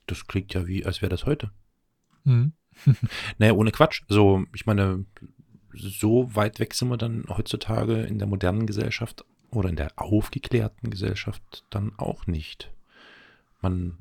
das 0.07 0.27
klingt 0.27 0.53
ja 0.55 0.67
wie, 0.67 0.85
als 0.85 1.01
wäre 1.01 1.11
das 1.11 1.25
heute. 1.25 1.51
Mhm. 2.25 2.53
Naja, 3.39 3.53
ohne 3.53 3.71
Quatsch. 3.71 4.03
So, 4.09 4.45
ich 4.55 4.67
meine, 4.67 5.05
so 5.73 6.35
weit 6.35 6.61
weg 6.61 6.75
sind 6.75 6.89
wir 6.89 6.97
dann 6.97 7.25
heutzutage 7.29 8.03
in 8.03 8.19
der 8.19 8.29
modernen 8.29 8.67
Gesellschaft 8.67 9.25
oder 9.51 9.69
in 9.69 9.77
der 9.77 9.93
aufgeklärten 9.97 10.91
Gesellschaft 10.91 11.65
dann 11.71 11.93
auch 11.97 12.27
nicht. 12.27 12.71
Man 13.61 13.99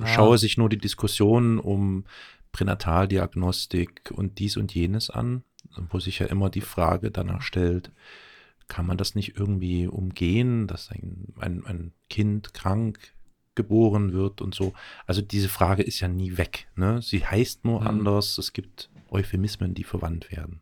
Ja. 0.00 0.06
schaue 0.06 0.38
sich 0.38 0.56
nur 0.58 0.68
die 0.68 0.78
Diskussionen 0.78 1.58
um 1.58 2.04
Pränataldiagnostik 2.52 4.10
und 4.12 4.38
dies 4.38 4.56
und 4.56 4.74
jenes 4.74 5.10
an, 5.10 5.44
wo 5.90 6.00
sich 6.00 6.18
ja 6.18 6.26
immer 6.26 6.50
die 6.50 6.60
Frage 6.62 7.10
danach 7.10 7.42
stellt, 7.42 7.92
kann 8.66 8.86
man 8.86 8.96
das 8.98 9.14
nicht 9.14 9.36
irgendwie 9.36 9.86
umgehen, 9.86 10.66
dass 10.66 10.90
ein, 10.90 11.32
ein, 11.38 11.64
ein 11.66 11.92
Kind 12.10 12.52
krank 12.54 12.98
geboren 13.58 14.12
wird 14.14 14.40
und 14.40 14.54
so. 14.54 14.72
Also 15.06 15.20
diese 15.20 15.48
Frage 15.50 15.82
ist 15.82 16.00
ja 16.00 16.08
nie 16.08 16.36
weg. 16.38 16.68
Ne? 16.76 17.02
Sie 17.02 17.26
heißt 17.26 17.64
nur 17.66 17.80
Mhm. 17.82 17.86
anders. 17.88 18.38
Es 18.38 18.52
gibt 18.54 18.88
Euphemismen, 19.10 19.74
die 19.74 19.84
verwandt 19.84 20.30
werden. 20.32 20.60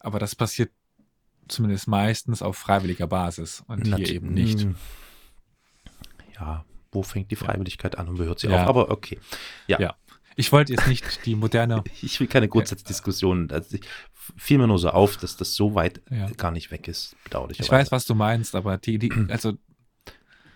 Aber 0.00 0.18
das 0.18 0.34
passiert 0.34 0.70
zumindest 1.46 1.86
meistens 1.88 2.42
auf 2.42 2.56
freiwilliger 2.56 3.06
Basis 3.06 3.62
und 3.68 3.86
hier 3.86 3.98
Nat- 3.98 4.08
eben 4.10 4.32
nicht. 4.34 4.64
Mm. 4.64 4.74
Ja, 6.34 6.64
wo 6.92 7.02
fängt 7.02 7.30
die 7.30 7.36
Freiwilligkeit 7.36 7.98
an 7.98 8.08
und 8.08 8.18
wo 8.18 8.24
hört 8.24 8.38
sie 8.40 8.48
Ja. 8.48 8.62
auf? 8.62 8.68
Aber 8.68 8.90
okay. 8.90 9.18
Ja. 9.66 9.78
Ja. 9.80 9.96
Ich 10.36 10.52
wollte 10.52 10.72
jetzt 10.72 10.86
nicht 10.86 11.26
die 11.26 11.34
moderne, 11.34 11.82
Ich 12.02 12.18
will 12.20 12.28
keine 12.28 12.48
Grundsatzdiskussion. 12.48 13.50
Also 13.50 13.76
ich, 13.76 13.82
fiel 14.36 14.58
mir 14.58 14.68
nur 14.68 14.78
so 14.78 14.90
auf, 14.90 15.16
dass 15.16 15.36
das 15.36 15.54
so 15.54 15.74
weit 15.74 16.00
Ja. 16.08 16.30
gar 16.30 16.50
nicht 16.52 16.70
weg 16.70 16.86
ist. 16.88 17.16
Bedauerlich. 17.24 17.58
ich 17.60 17.70
weiß, 17.70 17.90
was 17.90 18.04
du 18.06 18.14
meinst, 18.14 18.54
aber 18.54 18.78
die, 18.78 18.98
die 18.98 19.10
also 19.28 19.54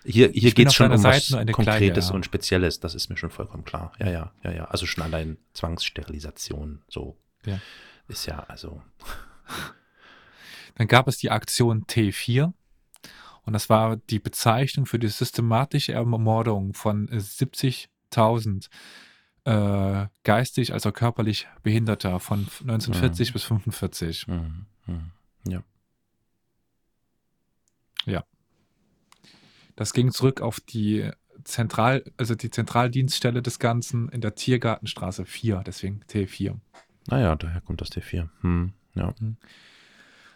Hier, 0.05 0.31
hier 0.31 0.53
geht 0.53 0.69
es 0.69 0.75
schon 0.75 0.91
um 0.93 0.99
Seite 0.99 1.33
was 1.47 1.47
Konkretes 1.55 1.79
kleine, 1.79 1.99
ja. 2.01 2.11
und 2.15 2.25
Spezielles. 2.25 2.81
Das 2.81 2.95
ist 2.95 3.09
mir 3.09 3.17
schon 3.17 3.31
vollkommen 3.31 3.65
klar. 3.65 3.93
Ja, 3.99 4.11
ja, 4.11 4.33
ja, 4.43 4.53
ja. 4.53 4.65
Also 4.67 4.87
schon 4.87 5.03
allein 5.03 5.39
Zwangssterilisation. 5.55 6.83
So 6.89 7.17
Ja. 7.47 7.59
ist 8.09 8.27
ja, 8.27 8.41
also. 8.41 8.83
Dann 10.77 10.89
gab 10.89 11.09
es 11.09 11.17
die 11.19 11.31
Aktion 11.31 11.85
T4 11.87 12.53
und 13.45 13.53
das 13.53 13.69
war 13.69 13.97
die 13.97 14.19
Bezeichnung 14.19 14.87
für 14.87 14.99
die 14.99 15.09
systematische 15.09 15.93
Ermordung 15.93 16.75
von 16.75 17.09
äh, 17.09 17.17
70.000 17.17 18.69
äh, 19.45 20.07
geistig, 20.25 20.73
also 20.73 20.91
körperlich 20.93 21.47
Behinderter 21.63 22.19
von 22.19 22.41
1940 22.61 23.29
Mhm. 23.29 23.33
bis 23.33 23.43
45. 23.45 24.27
mm, 24.29 24.67
mm, 24.87 25.11
ja. 25.47 25.63
Das 29.77 29.93
ging 29.93 30.13
zurück 30.13 30.41
auf 30.41 30.61
die 30.61 31.11
Zentral, 31.45 32.05
also 32.17 32.35
die 32.35 32.51
Zentraldienststelle 32.51 33.43
des 33.43 33.59
Ganzen 33.59 34.09
in 34.09 34.21
der 34.21 34.35
Tiergartenstraße 34.35 35.25
4, 35.25 35.63
deswegen 35.67 36.01
T4. 36.09 36.57
Naja, 37.09 37.37
daher 37.37 37.61
kommt 37.61 37.81
das 37.81 37.91
T4. 37.91 38.29
Hm, 38.41 38.73
ja. 38.95 39.15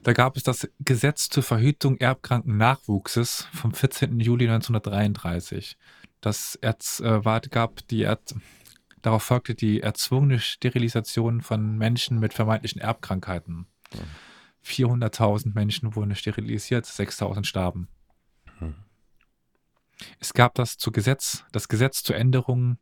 Da 0.02 0.12
gab 0.12 0.36
es 0.36 0.42
das 0.42 0.68
Gesetz 0.80 1.28
zur 1.28 1.42
Verhütung 1.42 1.96
erbkranken 1.98 2.56
Nachwuchses 2.56 3.48
vom 3.52 3.72
14. 3.72 4.20
Juli 4.20 4.48
1933. 4.48 5.76
Das 6.20 6.56
erz, 6.56 7.00
äh, 7.00 7.24
war, 7.24 7.40
gab 7.40 7.86
die 7.88 8.02
Erz, 8.02 8.34
darauf 9.02 9.22
folgte 9.22 9.54
die 9.54 9.80
erzwungene 9.80 10.40
Sterilisation 10.40 11.40
von 11.40 11.78
Menschen 11.78 12.18
mit 12.18 12.34
vermeintlichen 12.34 12.80
Erbkrankheiten. 12.80 13.66
Ja. 13.94 14.00
400.000 14.64 15.54
Menschen 15.54 15.94
wurden 15.94 16.14
sterilisiert, 16.14 16.84
6.000 16.84 17.44
starben. 17.44 17.88
Es 20.18 20.32
gab 20.32 20.54
das, 20.54 20.78
zu 20.78 20.92
Gesetz, 20.92 21.44
das 21.52 21.68
Gesetz 21.68 22.02
zur 22.02 22.16
Änderung 22.16 22.78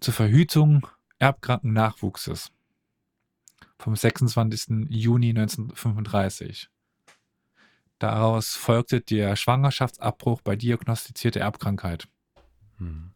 zur 0.00 0.14
Verhütung 0.14 0.86
erbkranken 1.18 1.72
Nachwuchses 1.72 2.52
vom 3.78 3.96
26. 3.96 4.88
Juni 4.88 5.30
1935. 5.30 6.68
Daraus 7.98 8.54
folgte 8.54 9.00
der 9.00 9.36
Schwangerschaftsabbruch 9.36 10.42
bei 10.42 10.56
diagnostizierter 10.56 11.40
Erbkrankheit. 11.40 12.08
Hm. 12.78 13.12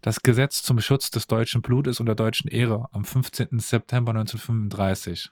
Das 0.00 0.22
Gesetz 0.22 0.62
zum 0.62 0.80
Schutz 0.80 1.10
des 1.10 1.26
deutschen 1.26 1.62
Blutes 1.62 2.00
und 2.00 2.06
der 2.06 2.14
deutschen 2.14 2.48
Ehre 2.48 2.88
am 2.92 3.04
15. 3.04 3.58
September 3.60 4.10
1935. 4.10 5.30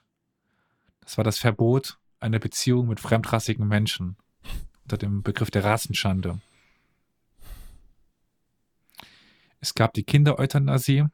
Das 1.01 1.17
war 1.17 1.23
das 1.23 1.39
Verbot 1.39 1.97
einer 2.19 2.39
Beziehung 2.39 2.87
mit 2.87 2.99
fremdrassigen 2.99 3.67
Menschen 3.67 4.15
unter 4.89 4.97
dem 4.97 5.21
Begriff 5.21 5.51
der 5.51 5.63
Rassenschande. 5.63 6.39
Es 9.59 9.75
gab 9.75 9.93
die 9.93 10.03
Kindereuthanasie, 10.03 11.05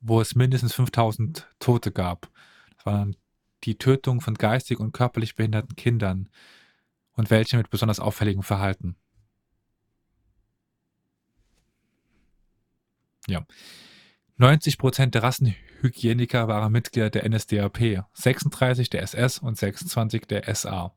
wo 0.00 0.20
es 0.20 0.34
mindestens 0.34 0.74
5000 0.74 1.48
Tote 1.58 1.90
gab. 1.90 2.28
Das 2.76 2.84
waren 2.84 3.16
die 3.64 3.78
Tötung 3.78 4.20
von 4.20 4.34
geistig 4.34 4.78
und 4.78 4.92
körperlich 4.92 5.36
behinderten 5.36 5.74
Kindern 5.74 6.28
und 7.12 7.30
welche 7.30 7.56
mit 7.56 7.70
besonders 7.70 7.98
auffälligem 7.98 8.42
Verhalten. 8.42 8.94
Ja. 13.26 13.46
90 14.36 14.76
Prozent 14.76 15.14
der 15.14 15.22
Rassenhygieniker 15.22 16.46
waren 16.48 16.72
Mitglieder 16.72 17.08
der 17.08 17.26
NSDAP, 17.26 18.04
36 18.12 18.90
der 18.90 19.02
SS 19.02 19.38
und 19.38 19.56
26 19.56 20.26
der 20.26 20.54
SA. 20.54 20.94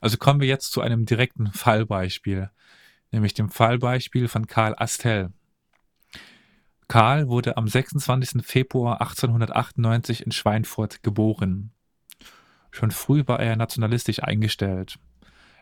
Also 0.00 0.16
kommen 0.16 0.40
wir 0.40 0.48
jetzt 0.48 0.72
zu 0.72 0.80
einem 0.80 1.06
direkten 1.06 1.52
Fallbeispiel, 1.52 2.50
nämlich 3.10 3.34
dem 3.34 3.48
Fallbeispiel 3.48 4.28
von 4.28 4.46
Karl 4.46 4.74
Astel. 4.76 5.32
Karl 6.88 7.28
wurde 7.28 7.56
am 7.56 7.68
26. 7.68 8.42
Februar 8.44 9.00
1898 9.00 10.24
in 10.24 10.32
Schweinfurt 10.32 11.02
geboren. 11.02 11.72
Schon 12.70 12.90
früh 12.90 13.24
war 13.26 13.40
er 13.40 13.56
nationalistisch 13.56 14.22
eingestellt. 14.22 14.98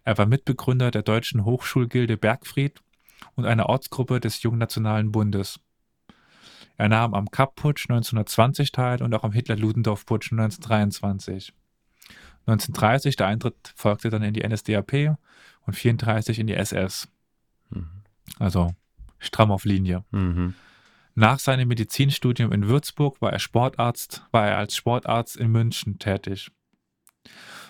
Er 0.04 0.18
war 0.18 0.26
Mitbegründer 0.26 0.92
der 0.92 1.02
deutschen 1.02 1.44
Hochschulgilde 1.44 2.16
Bergfried 2.16 2.80
und 3.34 3.44
einer 3.44 3.68
Ortsgruppe 3.68 4.20
des 4.20 4.42
Jungnationalen 4.42 5.10
Bundes. 5.10 5.58
Er 6.76 6.88
nahm 6.88 7.14
am 7.14 7.30
Kapp-Putsch 7.30 7.90
1920 7.90 8.70
teil 8.70 9.02
und 9.02 9.14
auch 9.14 9.24
am 9.24 9.32
Hitler-Ludendorff-Putsch 9.32 10.30
1923. 10.32 11.52
1930 12.46 13.16
der 13.16 13.26
Eintritt 13.26 13.72
folgte 13.74 14.10
dann 14.10 14.22
in 14.22 14.34
die 14.34 14.46
NSDAP 14.46 15.16
und 15.62 15.74
34 15.74 16.38
in 16.38 16.46
die 16.46 16.54
SS. 16.54 17.08
Mhm. 17.70 18.02
Also 18.38 18.74
stramm 19.18 19.50
auf 19.50 19.64
Linie. 19.64 20.04
Mhm. 20.10 20.54
Nach 21.14 21.38
seinem 21.38 21.68
Medizinstudium 21.68 22.52
in 22.52 22.68
Würzburg 22.68 23.20
war 23.22 23.32
er 23.32 23.38
Sportarzt, 23.38 24.24
war 24.32 24.46
er 24.46 24.58
als 24.58 24.76
Sportarzt 24.76 25.36
in 25.36 25.50
München 25.50 25.98
tätig. 25.98 26.50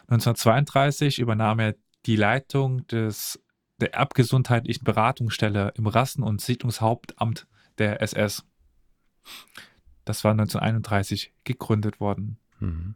1932 0.09 1.21
übernahm 1.21 1.61
er 1.61 1.77
die 2.07 2.17
Leitung 2.17 2.87
des, 2.89 3.43
der 3.81 3.95
erbgesundheitlichen 3.95 4.85
Beratungsstelle 4.85 5.73
im 5.77 5.87
Rassen- 5.87 6.23
und 6.23 6.41
Siedlungshauptamt 6.41 7.47
der 7.79 8.03
SS. 8.03 8.45
Das 10.05 10.23
war 10.25 10.33
1931 10.33 11.33
gegründet 11.45 12.01
worden. 12.01 12.39
Mhm. 12.61 12.95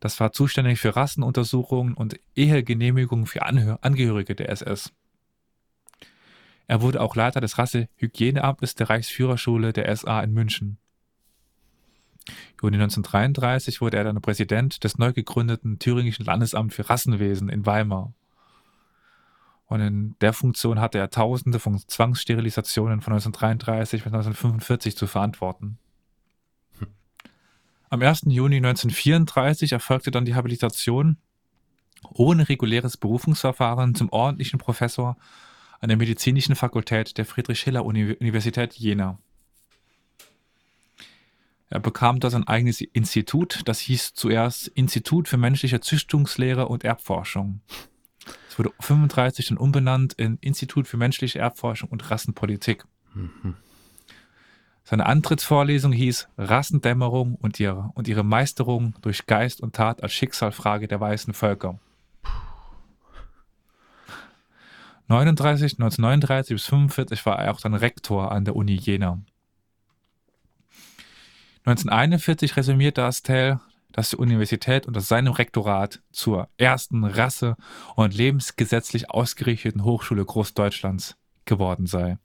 Das 0.00 0.20
war 0.20 0.32
zuständig 0.32 0.78
für 0.78 0.94
Rassenuntersuchungen 0.94 1.94
und 1.94 2.18
Ehegenehmigungen 2.34 3.26
für 3.26 3.42
Anhör 3.42 3.78
Angehörige 3.82 4.34
der 4.34 4.50
SS. 4.50 4.92
Er 6.66 6.82
wurde 6.82 7.00
auch 7.00 7.14
Leiter 7.14 7.40
des 7.40 7.58
Rassehygieneamtes 7.58 8.74
der 8.74 8.90
Reichsführerschule 8.90 9.72
der 9.72 9.94
SA 9.96 10.20
in 10.22 10.32
München. 10.32 10.78
Juni 12.60 12.76
1933 12.76 13.80
wurde 13.80 13.98
er 13.98 14.04
dann 14.04 14.20
Präsident 14.20 14.82
des 14.82 14.98
neu 14.98 15.12
gegründeten 15.12 15.78
Thüringischen 15.78 16.24
Landesamts 16.24 16.74
für 16.74 16.88
Rassenwesen 16.88 17.48
in 17.48 17.66
Weimar. 17.66 18.12
Und 19.66 19.80
in 19.80 20.16
der 20.20 20.32
Funktion 20.32 20.80
hatte 20.80 20.98
er 20.98 21.10
Tausende 21.10 21.58
von 21.58 21.78
Zwangssterilisationen 21.78 23.00
von 23.00 23.12
1933 23.12 24.02
bis 24.02 24.12
1945 24.12 24.96
zu 24.96 25.06
verantworten. 25.06 25.78
Am 27.88 28.02
1. 28.02 28.22
Juni 28.26 28.56
1934 28.56 29.72
erfolgte 29.72 30.10
dann 30.10 30.24
die 30.24 30.34
Habilitation 30.34 31.18
ohne 32.12 32.48
reguläres 32.48 32.96
Berufungsverfahren 32.96 33.94
zum 33.94 34.10
ordentlichen 34.10 34.58
Professor 34.58 35.16
an 35.80 35.88
der 35.88 35.96
Medizinischen 35.96 36.56
Fakultät 36.56 37.16
der 37.18 37.24
Friedrich-Schiller-Universität 37.24 38.74
Jena. 38.74 39.18
Er 41.68 41.80
bekam 41.80 42.20
dort 42.20 42.32
sein 42.32 42.46
eigenes 42.46 42.80
Institut, 42.80 43.62
das 43.64 43.80
hieß 43.80 44.14
zuerst 44.14 44.68
Institut 44.68 45.28
für 45.28 45.36
menschliche 45.36 45.80
Züchtungslehre 45.80 46.68
und 46.68 46.84
Erbforschung. 46.84 47.60
Es 48.48 48.58
wurde 48.58 48.72
35 48.80 49.46
dann 49.46 49.58
umbenannt 49.58 50.14
in 50.14 50.38
Institut 50.40 50.86
für 50.88 50.96
menschliche 50.96 51.38
Erbforschung 51.38 51.88
und 51.90 52.10
Rassenpolitik. 52.10 52.84
Mhm. 53.14 53.56
Seine 54.88 55.06
Antrittsvorlesung 55.06 55.90
hieß 55.90 56.28
Rassendämmerung 56.38 57.34
und 57.34 57.58
ihre, 57.58 57.90
und 57.94 58.06
ihre 58.06 58.22
Meisterung 58.22 58.94
durch 59.02 59.26
Geist 59.26 59.60
und 59.60 59.74
Tat 59.74 60.00
als 60.00 60.12
Schicksalfrage 60.12 60.86
der 60.86 61.00
weißen 61.00 61.34
Völker. 61.34 61.80
39, 65.08 65.72
1939 65.80 66.54
bis 66.54 66.66
1945 66.66 67.26
war 67.26 67.40
er 67.40 67.52
auch 67.52 67.60
dann 67.60 67.74
Rektor 67.74 68.30
an 68.30 68.44
der 68.44 68.54
Uni 68.54 68.74
Jena. 68.74 69.20
1941 71.64 72.56
resümierte 72.56 73.02
Astel, 73.02 73.58
dass 73.90 74.10
die 74.10 74.16
Universität 74.16 74.86
unter 74.86 75.00
seinem 75.00 75.32
Rektorat 75.32 76.00
zur 76.12 76.48
ersten 76.58 77.02
Rasse- 77.02 77.56
und 77.96 78.14
lebensgesetzlich 78.14 79.10
ausgerichteten 79.10 79.82
Hochschule 79.82 80.24
Großdeutschlands 80.24 81.16
geworden 81.44 81.86
sei. 81.86 82.18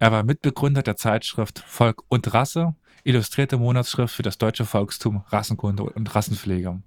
Er 0.00 0.10
war 0.12 0.22
Mitbegründer 0.22 0.82
der 0.82 0.96
Zeitschrift 0.96 1.58
Volk 1.58 2.02
und 2.08 2.32
Rasse, 2.32 2.74
illustrierte 3.04 3.58
Monatsschrift 3.58 4.14
für 4.14 4.22
das 4.22 4.38
deutsche 4.38 4.64
Volkstum, 4.64 5.18
Rassenkunde 5.28 5.82
und 5.82 6.14
Rassenpflege. 6.14 6.82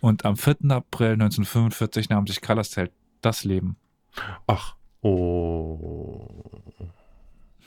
Und 0.00 0.24
am 0.24 0.36
4. 0.36 0.56
April 0.70 1.12
1945 1.12 2.08
nahm 2.08 2.26
sich 2.26 2.40
Kallersfeld 2.40 2.90
das 3.20 3.44
Leben. 3.44 3.76
Ach, 4.48 4.74
oh. 5.02 6.44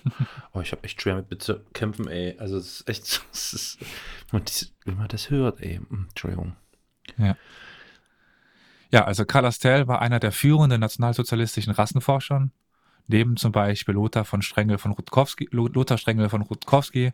Oh, 0.53 0.61
ich 0.61 0.71
habe 0.71 0.83
echt 0.83 1.01
schwer 1.01 1.25
mit 1.29 1.41
zu 1.41 1.59
kämpfen, 1.73 2.07
ey. 2.07 2.37
Also 2.39 2.57
es 2.57 2.81
ist 2.81 2.89
echt, 2.89 3.25
es 3.31 3.53
ist, 3.53 3.79
wenn 4.31 4.97
man 4.97 5.07
das 5.07 5.29
hört, 5.29 5.61
ey. 5.61 5.77
Hm, 5.77 6.07
Entschuldigung. 6.09 6.55
Ja. 7.17 7.37
Ja, 8.91 9.05
also 9.05 9.25
Karl 9.25 9.45
Astel 9.45 9.87
war 9.87 10.01
einer 10.01 10.19
der 10.19 10.31
führenden 10.31 10.81
nationalsozialistischen 10.81 11.73
Rassenforschern 11.73 12.51
neben 13.07 13.37
zum 13.37 13.51
Beispiel 13.51 13.95
Lothar 13.95 14.25
von 14.25 14.41
Strengel 14.41 14.77
von 14.77 14.91
Rutkowski, 14.91 15.47
Lothar 15.51 15.97
Strengel 15.97 16.29
von 16.29 16.41
Rutkowski, 16.41 17.11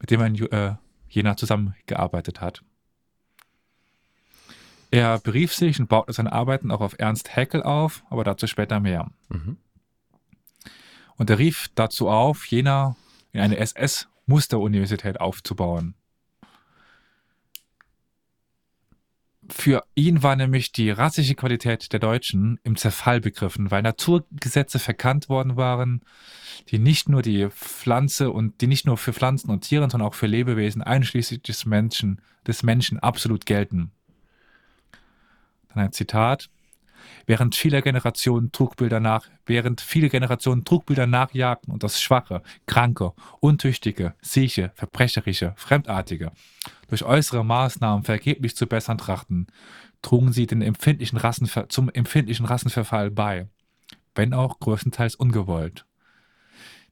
mit 0.00 0.10
dem 0.10 0.20
er 0.20 0.26
in 0.26 0.34
äh, 0.46 0.74
Jena 1.08 1.36
zusammengearbeitet 1.36 2.40
hat. 2.40 2.62
Er 4.90 5.18
berief 5.18 5.54
sich 5.54 5.80
und 5.80 5.88
baute 5.88 6.12
seine 6.12 6.32
Arbeiten 6.32 6.70
auch 6.70 6.80
auf 6.80 6.98
Ernst 6.98 7.34
Haeckel 7.34 7.62
auf, 7.62 8.04
aber 8.10 8.24
dazu 8.24 8.46
später 8.46 8.78
mehr. 8.78 9.10
Mhm. 9.28 9.56
Und 11.16 11.30
er 11.30 11.38
rief 11.38 11.68
dazu 11.74 12.08
auf, 12.08 12.46
Jena 12.46 12.96
in 13.32 13.40
eine 13.40 13.56
SS-Musteruniversität 13.56 15.20
aufzubauen. 15.20 15.94
Für 19.54 19.84
ihn 19.94 20.22
war 20.22 20.34
nämlich 20.34 20.72
die 20.72 20.90
rassische 20.90 21.34
Qualität 21.34 21.92
der 21.92 22.00
Deutschen 22.00 22.58
im 22.64 22.76
Zerfall 22.76 23.20
begriffen, 23.20 23.70
weil 23.70 23.82
Naturgesetze 23.82 24.78
verkannt 24.78 25.28
worden 25.28 25.56
waren, 25.56 26.00
die 26.68 26.78
nicht 26.78 27.08
nur 27.08 27.20
die 27.20 27.48
Pflanze 27.50 28.30
und 28.30 28.60
die 28.62 28.66
nicht 28.66 28.86
nur 28.86 28.96
für 28.96 29.12
Pflanzen 29.12 29.50
und 29.50 29.60
Tiere, 29.60 29.82
sondern 29.90 30.08
auch 30.08 30.14
für 30.14 30.26
Lebewesen 30.26 30.82
einschließlich 30.82 31.42
des 31.42 31.66
Menschen, 31.66 32.22
des 32.46 32.62
Menschen 32.62 32.98
absolut 32.98 33.44
gelten. 33.44 33.92
Dann 35.68 35.84
ein 35.84 35.92
Zitat. 35.92 36.48
Während 37.26 37.54
viele 37.54 37.82
Generationen 37.82 38.52
Trugbilder 38.52 39.00
nach, 39.00 39.26
während 39.46 39.80
viele 39.80 40.08
Generationen 40.08 40.64
Trugbilder 40.64 41.06
nachjagten 41.06 41.72
und 41.72 41.82
das 41.82 42.00
Schwache, 42.00 42.42
Kranke, 42.66 43.12
Untüchtige, 43.40 44.14
Sieche, 44.20 44.72
Verbrecherische, 44.74 45.54
Fremdartige 45.56 46.32
durch 46.88 47.04
äußere 47.04 47.44
Maßnahmen 47.44 48.04
vergeblich 48.04 48.54
zu 48.54 48.66
bessern 48.66 48.98
trachten, 48.98 49.46
trugen 50.02 50.32
sie 50.32 50.46
den 50.46 50.60
empfindlichen 50.60 51.18
Rassenver 51.18 51.68
zum 51.68 51.88
empfindlichen 51.88 52.44
Rassenverfall 52.44 53.10
bei, 53.10 53.48
wenn 54.14 54.34
auch 54.34 54.60
größtenteils 54.60 55.14
ungewollt. 55.14 55.86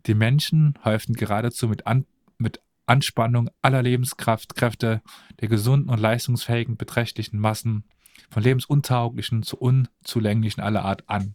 Die 0.07 0.15
Menschen 0.15 0.79
häuften 0.85 1.15
geradezu 1.15 1.69
mit, 1.69 1.87
An 1.87 2.07
mit 2.39 2.63
Anspannung 2.87 3.51
aller 3.63 3.83
Lebenskräfte 3.83 5.03
der 5.41 5.49
gesunden 5.49 5.91
und 5.91 6.01
leistungsfähigen 6.01 6.77
beträchtlichen 6.77 7.39
Massen 7.39 7.85
von 8.31 8.43
lebensuntauglichen 8.43 9.43
zu 9.43 9.59
unzulänglichen 9.59 10.63
aller 10.63 10.85
Art 10.85 11.09
an. 11.09 11.35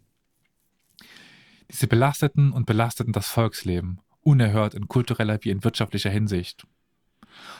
Diese 1.70 1.86
belasteten 1.86 2.52
und 2.52 2.66
belasteten 2.66 3.12
das 3.12 3.28
Volksleben, 3.28 4.00
unerhört 4.22 4.74
in 4.74 4.88
kultureller 4.88 5.38
wie 5.42 5.50
in 5.50 5.64
wirtschaftlicher 5.64 6.10
Hinsicht. 6.10 6.66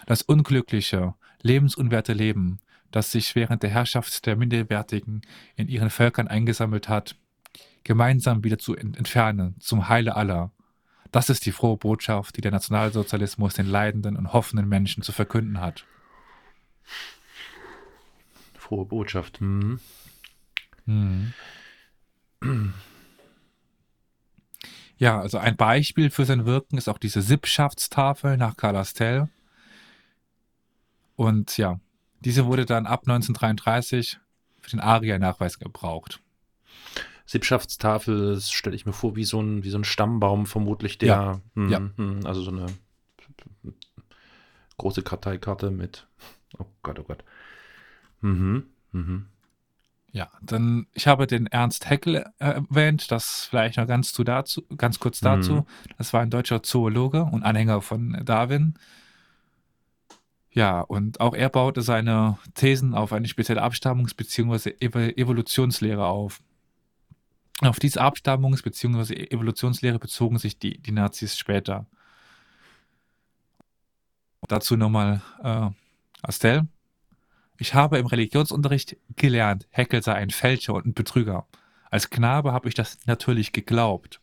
Das 0.07 0.22
unglückliche, 0.22 1.14
lebensunwerte 1.42 2.12
Leben, 2.12 2.59
das 2.90 3.12
sich 3.12 3.35
während 3.35 3.62
der 3.62 3.70
Herrschaft 3.70 4.27
der 4.27 4.37
Minderwertigen 4.37 5.22
in 5.57 5.68
ihren 5.68 5.90
Völkern 5.90 6.29
eingesammelt 6.29 6.88
hat, 6.88 7.16
gemeinsam 7.85 8.42
wieder 8.42 8.59
zu 8.59 8.75
entfernen, 8.75 9.57
zum 9.61 9.88
Heile 9.88 10.16
aller. 10.16 10.51
Das 11.12 11.31
ist 11.31 11.46
die 11.46 11.53
frohe 11.53 11.77
Botschaft, 11.77 12.37
die 12.37 12.40
der 12.40 12.53
Nationalsozialismus 12.53 13.55
den 13.55 13.66
leidenden 13.66 14.16
und 14.16 14.33
hoffenden 14.33 14.68
Menschen 14.68 15.03
zu 15.03 15.12
verkünden 15.12 15.61
hat. 15.61 15.85
Frohe 18.66 18.85
Botschaft. 18.85 19.40
Mhm. 19.40 19.79
Mhm. 20.87 21.33
Ja, 24.98 25.20
also 25.20 25.38
ein 25.38 25.57
Beispiel 25.57 26.11
für 26.11 26.24
sein 26.24 26.46
Wirken 26.46 26.76
ist 26.79 26.88
auch 26.88 26.98
diese 26.98 27.22
Sippschaftstafel 27.22 28.37
nach 28.37 28.57
Karl 28.57 28.76
Astel. 28.76 29.29
Und 31.14 31.57
ja, 31.59 31.79
diese 32.20 32.46
wurde 32.46 32.66
dann 32.66 32.87
ab 32.87 33.02
1933 33.02 34.18
für 34.61 34.70
den 34.70 34.81
ARIA-Nachweis 34.81 35.59
gebraucht. 35.59 36.20
Sippschaftstafel, 37.24 38.35
das 38.35 38.50
stelle 38.50 38.74
ich 38.74 38.87
mir 38.87 38.92
vor, 38.92 39.14
wie 39.14 39.24
so 39.24 39.40
ein, 39.40 39.62
wie 39.64 39.70
so 39.70 39.79
ein 39.79 39.85
Stammbaum, 39.85 40.46
vermutlich 40.46 40.98
der, 40.98 41.09
ja. 41.09 41.40
Mh, 41.55 41.70
ja. 41.70 41.81
Mh, 41.96 42.29
also 42.29 42.42
so 42.42 42.50
eine 42.50 42.66
große 44.76 45.02
Karteikarte 45.02 45.70
mit, 45.70 46.07
oh 46.59 46.66
Gott, 46.83 46.98
oh 46.98 47.05
Gott, 47.05 47.24
Mhm. 48.20 48.64
Mhm. 48.92 49.26
Ja, 50.12 50.31
dann, 50.40 50.87
ich 50.94 51.07
habe 51.07 51.26
den 51.26 51.46
Ernst 51.46 51.90
Haeckel 51.90 52.24
erwähnt, 52.38 53.11
das 53.11 53.44
vielleicht 53.50 53.76
noch 53.76 53.87
ganz, 53.87 54.14
zu 54.14 54.24
dazu, 54.24 54.62
ganz 54.76 54.98
kurz 54.98 55.20
dazu. 55.20 55.52
Mhm. 55.52 55.66
Das 55.98 56.12
war 56.14 56.22
ein 56.22 56.31
deutscher 56.31 56.62
Zoologe 56.62 57.24
und 57.24 57.42
Anhänger 57.42 57.83
von 57.83 58.22
Darwin. 58.24 58.74
Ja, 60.50 60.81
und 60.81 61.20
auch 61.20 61.35
er 61.35 61.50
baute 61.50 61.83
seine 61.83 62.38
Thesen 62.55 62.94
auf 62.94 63.12
eine 63.12 63.29
spezielle 63.29 63.62
Abstammungs- 63.62 64.16
bzw. 64.16 64.70
Evolutionslehre 64.81 66.07
auf. 66.07 66.40
Auf 67.61 67.79
diese 67.79 68.00
Abstammungs- 68.00 68.62
bzw. 68.62 69.12
Evolutionslehre 69.12 69.98
bezogen 69.98 70.38
sich 70.38 70.59
die, 70.59 70.79
die 70.79 70.92
Nazis 70.92 71.37
später. 71.37 71.85
Dazu 74.48 74.79
nochmal 74.79 75.20
äh, 75.42 75.68
Astel. 76.22 76.66
Ich 77.59 77.75
habe 77.75 77.99
im 77.99 78.07
Religionsunterricht 78.07 78.97
gelernt, 79.16 79.66
Heckel 79.71 80.03
sei 80.03 80.14
ein 80.14 80.31
Fälscher 80.31 80.75
und 80.75 80.87
ein 80.87 80.95
Betrüger. 80.95 81.47
Als 81.90 82.11
Knabe 82.11 82.53
habe 82.53 82.69
ich 82.69 82.75
das 82.75 82.99
natürlich 83.07 83.53
geglaubt. 83.53 84.21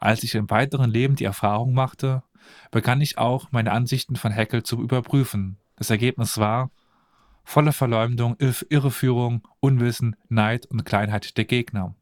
Als 0.00 0.22
ich 0.22 0.34
im 0.34 0.50
weiteren 0.50 0.90
Leben 0.90 1.16
die 1.16 1.24
Erfahrung 1.24 1.72
machte, 1.72 2.22
begann 2.70 3.00
ich 3.00 3.16
auch, 3.18 3.50
meine 3.50 3.72
Ansichten 3.72 4.16
von 4.16 4.34
Haeckel 4.34 4.62
zu 4.62 4.82
überprüfen. 4.82 5.56
Das 5.76 5.90
Ergebnis 5.90 6.38
war 6.38 6.70
volle 7.44 7.72
Verleumdung, 7.72 8.36
Irreführung, 8.38 9.46
Unwissen, 9.60 10.16
Neid 10.28 10.66
und 10.66 10.84
Kleinheit 10.84 11.36
der 11.36 11.44
Gegner. 11.44 11.94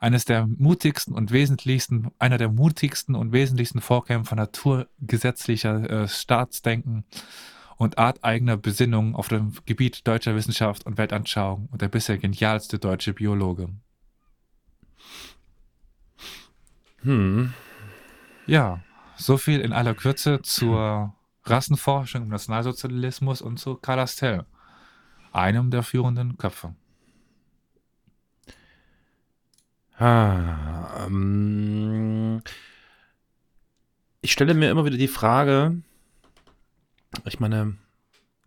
Eines 0.00 0.24
der 0.24 0.46
mutigsten 0.46 1.14
und 1.14 1.32
wesentlichsten, 1.32 2.12
einer 2.20 2.38
der 2.38 2.48
mutigsten 2.48 3.16
und 3.16 3.32
wesentlichsten 3.32 3.80
Vorkämpfer 3.80 4.36
naturgesetzlicher 4.36 5.90
äh, 5.90 6.08
Staatsdenken 6.08 7.04
und 7.78 7.96
arteigener 7.96 8.56
Besinnung 8.56 9.14
auf 9.14 9.28
dem 9.28 9.52
Gebiet 9.64 10.06
deutscher 10.06 10.34
Wissenschaft 10.34 10.84
und 10.84 10.98
Weltanschauung 10.98 11.68
und 11.70 11.80
der 11.80 11.88
bisher 11.88 12.18
genialste 12.18 12.78
deutsche 12.78 13.14
Biologe. 13.14 13.70
Hm. 17.02 17.54
Ja, 18.46 18.80
so 19.16 19.36
viel 19.36 19.60
in 19.60 19.72
aller 19.72 19.94
Kürze 19.94 20.42
zur 20.42 21.14
Rassenforschung 21.44 22.22
im 22.22 22.28
Nationalsozialismus 22.28 23.40
und 23.40 23.58
zu 23.58 23.76
Karl 23.76 24.00
Astell, 24.00 24.44
einem 25.32 25.70
der 25.70 25.84
führenden 25.84 26.36
Köpfe. 26.36 26.74
Ah, 29.98 31.06
ähm, 31.06 32.42
ich 34.20 34.32
stelle 34.32 34.54
mir 34.54 34.70
immer 34.70 34.84
wieder 34.84 34.96
die 34.96 35.08
Frage, 35.08 35.80
ich 37.24 37.40
meine, 37.40 37.76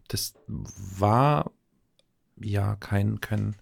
das 0.08 0.36
war 0.48 1.52
ja 2.38 2.76
kein, 2.76 3.22
kein 3.22 3.56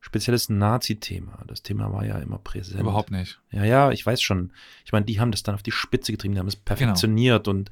spezielles 0.00 0.48
Nazi-Thema. 0.48 1.44
Das 1.46 1.62
Thema 1.62 1.92
war 1.92 2.04
ja 2.04 2.18
immer 2.18 2.38
präsent. 2.38 2.80
Überhaupt 2.80 3.10
nicht. 3.10 3.40
Ja, 3.50 3.64
ja, 3.64 3.90
ich 3.90 4.04
weiß 4.04 4.22
schon. 4.22 4.52
Ich 4.84 4.92
meine, 4.92 5.04
die 5.04 5.20
haben 5.20 5.30
das 5.30 5.42
dann 5.42 5.54
auf 5.54 5.62
die 5.62 5.72
Spitze 5.72 6.12
getrieben, 6.12 6.34
die 6.34 6.40
haben 6.40 6.46
es 6.46 6.56
perfektioniert 6.56 7.44
genau. 7.44 7.58
und, 7.58 7.70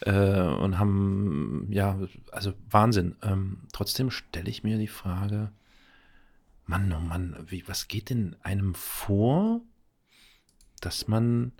äh, 0.00 0.40
und 0.40 0.78
haben, 0.78 1.66
ja, 1.70 1.98
also 2.32 2.54
Wahnsinn. 2.70 3.16
Ähm, 3.22 3.60
trotzdem 3.72 4.10
stelle 4.10 4.48
ich 4.48 4.64
mir 4.64 4.78
die 4.78 4.88
Frage, 4.88 5.52
Mann, 6.66 6.92
oh 6.92 7.00
Mann, 7.00 7.36
wie, 7.46 7.66
was 7.66 7.88
geht 7.88 8.10
denn 8.10 8.36
einem 8.42 8.74
vor, 8.74 9.60
dass 10.80 11.08
man 11.08 11.52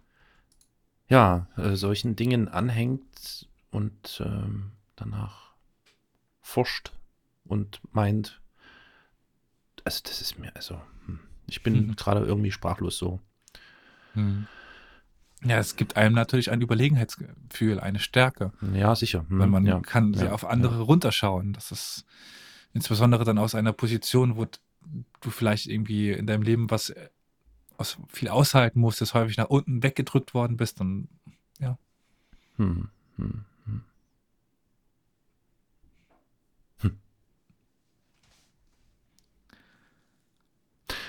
ja 1.09 1.49
äh, 1.57 1.77
solchen 1.77 2.17
Dingen 2.17 2.49
anhängt 2.49 3.49
und 3.79 4.21
ähm, 4.27 4.73
danach 4.97 5.53
forscht 6.41 6.91
und 7.45 7.81
meint, 7.93 8.41
also 9.85 10.01
das 10.03 10.21
ist 10.21 10.37
mir, 10.37 10.55
also 10.57 10.81
hm, 11.07 11.21
ich 11.47 11.63
bin 11.63 11.87
mhm. 11.87 11.97
gerade 11.97 12.27
irgendwie 12.27 12.51
sprachlos 12.51 12.99
so. 12.99 13.21
Mhm. 14.15 14.49
Ja, 15.45 15.59
es 15.59 15.77
gibt 15.77 15.97
einem 15.97 16.17
natürlich 16.17 16.51
ein 16.51 16.61
Überlegenheitsgefühl, 16.61 17.79
eine 17.79 18.01
Stärke. 18.01 18.51
Ja, 18.75 18.97
sicher. 18.97 19.25
Hm, 19.29 19.39
Weil 19.39 19.47
man 19.47 19.65
ja, 19.65 19.79
kann 19.79 20.13
ja, 20.15 20.33
auf 20.33 20.45
andere 20.45 20.79
ja. 20.79 20.83
runterschauen. 20.83 21.53
Das 21.53 21.71
ist 21.71 22.05
insbesondere 22.73 23.23
dann 23.23 23.39
aus 23.39 23.55
einer 23.55 23.73
Position, 23.73 24.37
wo 24.37 24.47
du 25.21 25.31
vielleicht 25.31 25.67
irgendwie 25.67 26.11
in 26.11 26.27
deinem 26.27 26.43
Leben 26.43 26.69
was 26.69 26.91
äh, 26.91 27.11
aus, 27.77 27.97
viel 28.09 28.29
aushalten 28.29 28.81
musstest, 28.81 29.15
häufig 29.15 29.37
nach 29.37 29.51
unten 29.51 29.85
weggedrückt 29.85 30.35
worden 30.35 30.57
bist, 30.57 30.81
dann 30.81 31.07
ja. 31.61 31.79
Hm. 32.57 32.89
hm. 33.15 33.45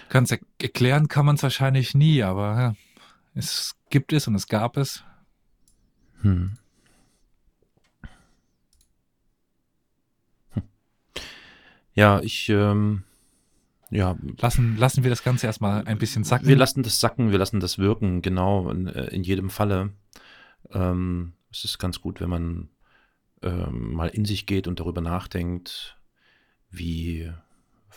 Ganz 0.10 0.32
er 0.32 0.40
erklären 0.62 1.08
kann 1.08 1.26
man 1.26 1.36
es 1.36 1.44
wahrscheinlich 1.44 1.96
nie, 1.96 2.24
aber 2.24 2.76
es 3.36 3.76
gibt 3.90 4.12
es 4.12 4.28
und 4.28 4.36
es 4.36 4.48
gab 4.48 4.76
es. 4.78 5.04
Hm. 6.22 6.58
hm. 10.52 10.64
Ja, 11.94 12.20
ich 12.22 12.50
ähm, 12.50 13.04
ja. 13.92 14.18
Lassen, 14.38 14.78
lassen 14.78 15.04
wir 15.04 15.10
das 15.10 15.24
Ganze 15.24 15.48
erstmal 15.48 15.86
ein 15.86 15.98
bisschen 15.98 16.24
sacken. 16.24 16.48
Wir 16.48 16.56
lassen 16.56 16.84
das 16.84 17.00
sacken, 17.00 17.32
wir 17.32 17.38
lassen 17.38 17.60
das 17.60 17.78
wirken, 17.78 18.22
genau, 18.22 18.70
in, 18.70 18.88
äh, 18.88 19.06
in 19.08 19.24
jedem 19.24 19.50
Falle. 19.50 19.92
Ähm, 20.72 21.34
es 21.52 21.66
ist 21.66 21.80
ganz 21.80 22.02
gut, 22.02 22.22
wenn 22.22 22.30
man 22.30 22.70
ähm, 23.42 23.94
mal 23.94 24.10
in 24.10 24.26
sich 24.26 24.46
geht 24.46 24.68
und 24.68 24.80
darüber 24.80 25.02
nachdenkt, 25.02 25.98
wie 26.70 27.32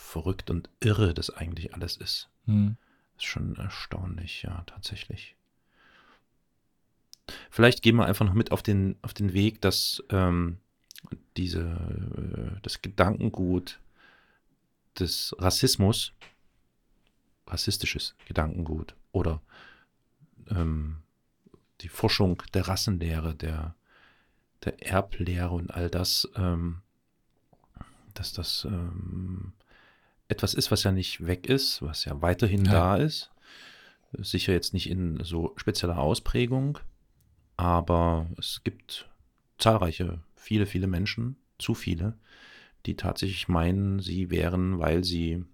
verrückt 0.03 0.49
und 0.49 0.69
irre 0.79 1.13
das 1.13 1.29
eigentlich 1.29 1.73
alles 1.73 1.97
ist. 1.97 2.29
Hm. 2.45 2.77
Ist 3.17 3.25
schon 3.25 3.55
erstaunlich, 3.55 4.43
ja, 4.43 4.63
tatsächlich. 4.65 5.35
Vielleicht 7.49 7.81
gehen 7.81 7.95
wir 7.95 8.05
einfach 8.05 8.25
noch 8.25 8.33
mit 8.33 8.51
auf 8.51 8.61
den, 8.61 8.97
auf 9.01 9.13
den 9.13 9.33
Weg, 9.33 9.61
dass 9.61 10.03
ähm, 10.09 10.57
diese, 11.37 11.61
äh, 11.61 12.59
das 12.61 12.81
Gedankengut 12.81 13.79
des 14.99 15.35
Rassismus, 15.39 16.13
rassistisches 17.47 18.15
Gedankengut 18.27 18.95
oder 19.11 19.41
ähm, 20.49 20.97
die 21.81 21.89
Forschung 21.89 22.43
der 22.53 22.67
Rassenlehre, 22.67 23.35
der, 23.35 23.75
der 24.63 24.85
Erblehre 24.85 25.51
und 25.51 25.71
all 25.71 25.89
das, 25.89 26.29
ähm, 26.35 26.81
dass 28.13 28.33
das 28.33 28.65
ähm, 28.65 29.53
etwas 30.33 30.53
ist, 30.55 30.71
was 30.71 30.83
ja 30.83 30.91
nicht 30.91 31.25
weg 31.25 31.47
ist, 31.47 31.81
was 31.81 32.05
ja 32.05 32.21
weiterhin 32.21 32.65
ja. 32.65 32.71
da 32.71 32.95
ist. 32.97 33.31
Sicher 34.13 34.53
jetzt 34.53 34.73
nicht 34.73 34.89
in 34.89 35.23
so 35.23 35.53
spezieller 35.57 35.97
Ausprägung, 35.97 36.79
aber 37.55 38.27
es 38.37 38.61
gibt 38.63 39.09
zahlreiche, 39.57 40.19
viele, 40.35 40.65
viele 40.65 40.87
Menschen, 40.87 41.37
zu 41.57 41.73
viele, 41.73 42.17
die 42.85 42.95
tatsächlich 42.95 43.47
meinen, 43.47 43.99
sie 43.99 44.29
wären, 44.29 44.79
weil 44.79 45.03
sie 45.03 45.45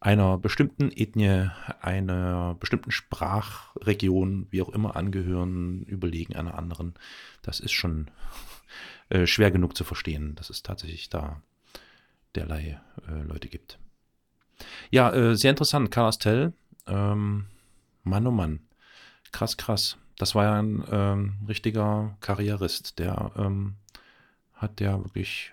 einer 0.00 0.38
bestimmten 0.38 0.90
Ethnie, 0.94 1.50
einer 1.80 2.54
bestimmten 2.54 2.90
Sprachregion, 2.90 4.46
wie 4.50 4.62
auch 4.62 4.68
immer, 4.68 4.96
angehören, 4.96 5.82
überlegen 5.82 6.36
einer 6.36 6.56
anderen. 6.56 6.94
Das 7.42 7.58
ist 7.60 7.72
schon 7.72 8.08
äh, 9.08 9.26
schwer 9.26 9.50
genug 9.50 9.76
zu 9.76 9.84
verstehen, 9.84 10.34
dass 10.36 10.50
es 10.50 10.62
tatsächlich 10.62 11.08
da 11.08 11.42
derlei 12.34 12.80
äh, 13.08 13.22
Leute 13.22 13.48
gibt. 13.48 13.78
Ja, 14.90 15.12
äh, 15.12 15.36
sehr 15.36 15.50
interessant. 15.50 15.90
Karl 15.90 16.08
Astell, 16.08 16.52
ähm, 16.86 17.46
Mann 18.04 18.26
oh 18.26 18.30
Mann, 18.30 18.60
krass, 19.32 19.56
krass. 19.56 19.96
Das 20.16 20.34
war 20.34 20.44
ja 20.44 20.58
ein 20.58 20.84
ähm, 20.90 21.34
richtiger 21.46 22.16
Karrierist, 22.20 22.98
der 22.98 23.30
ähm, 23.36 23.74
hat 24.54 24.80
ja 24.80 24.98
wirklich 25.04 25.52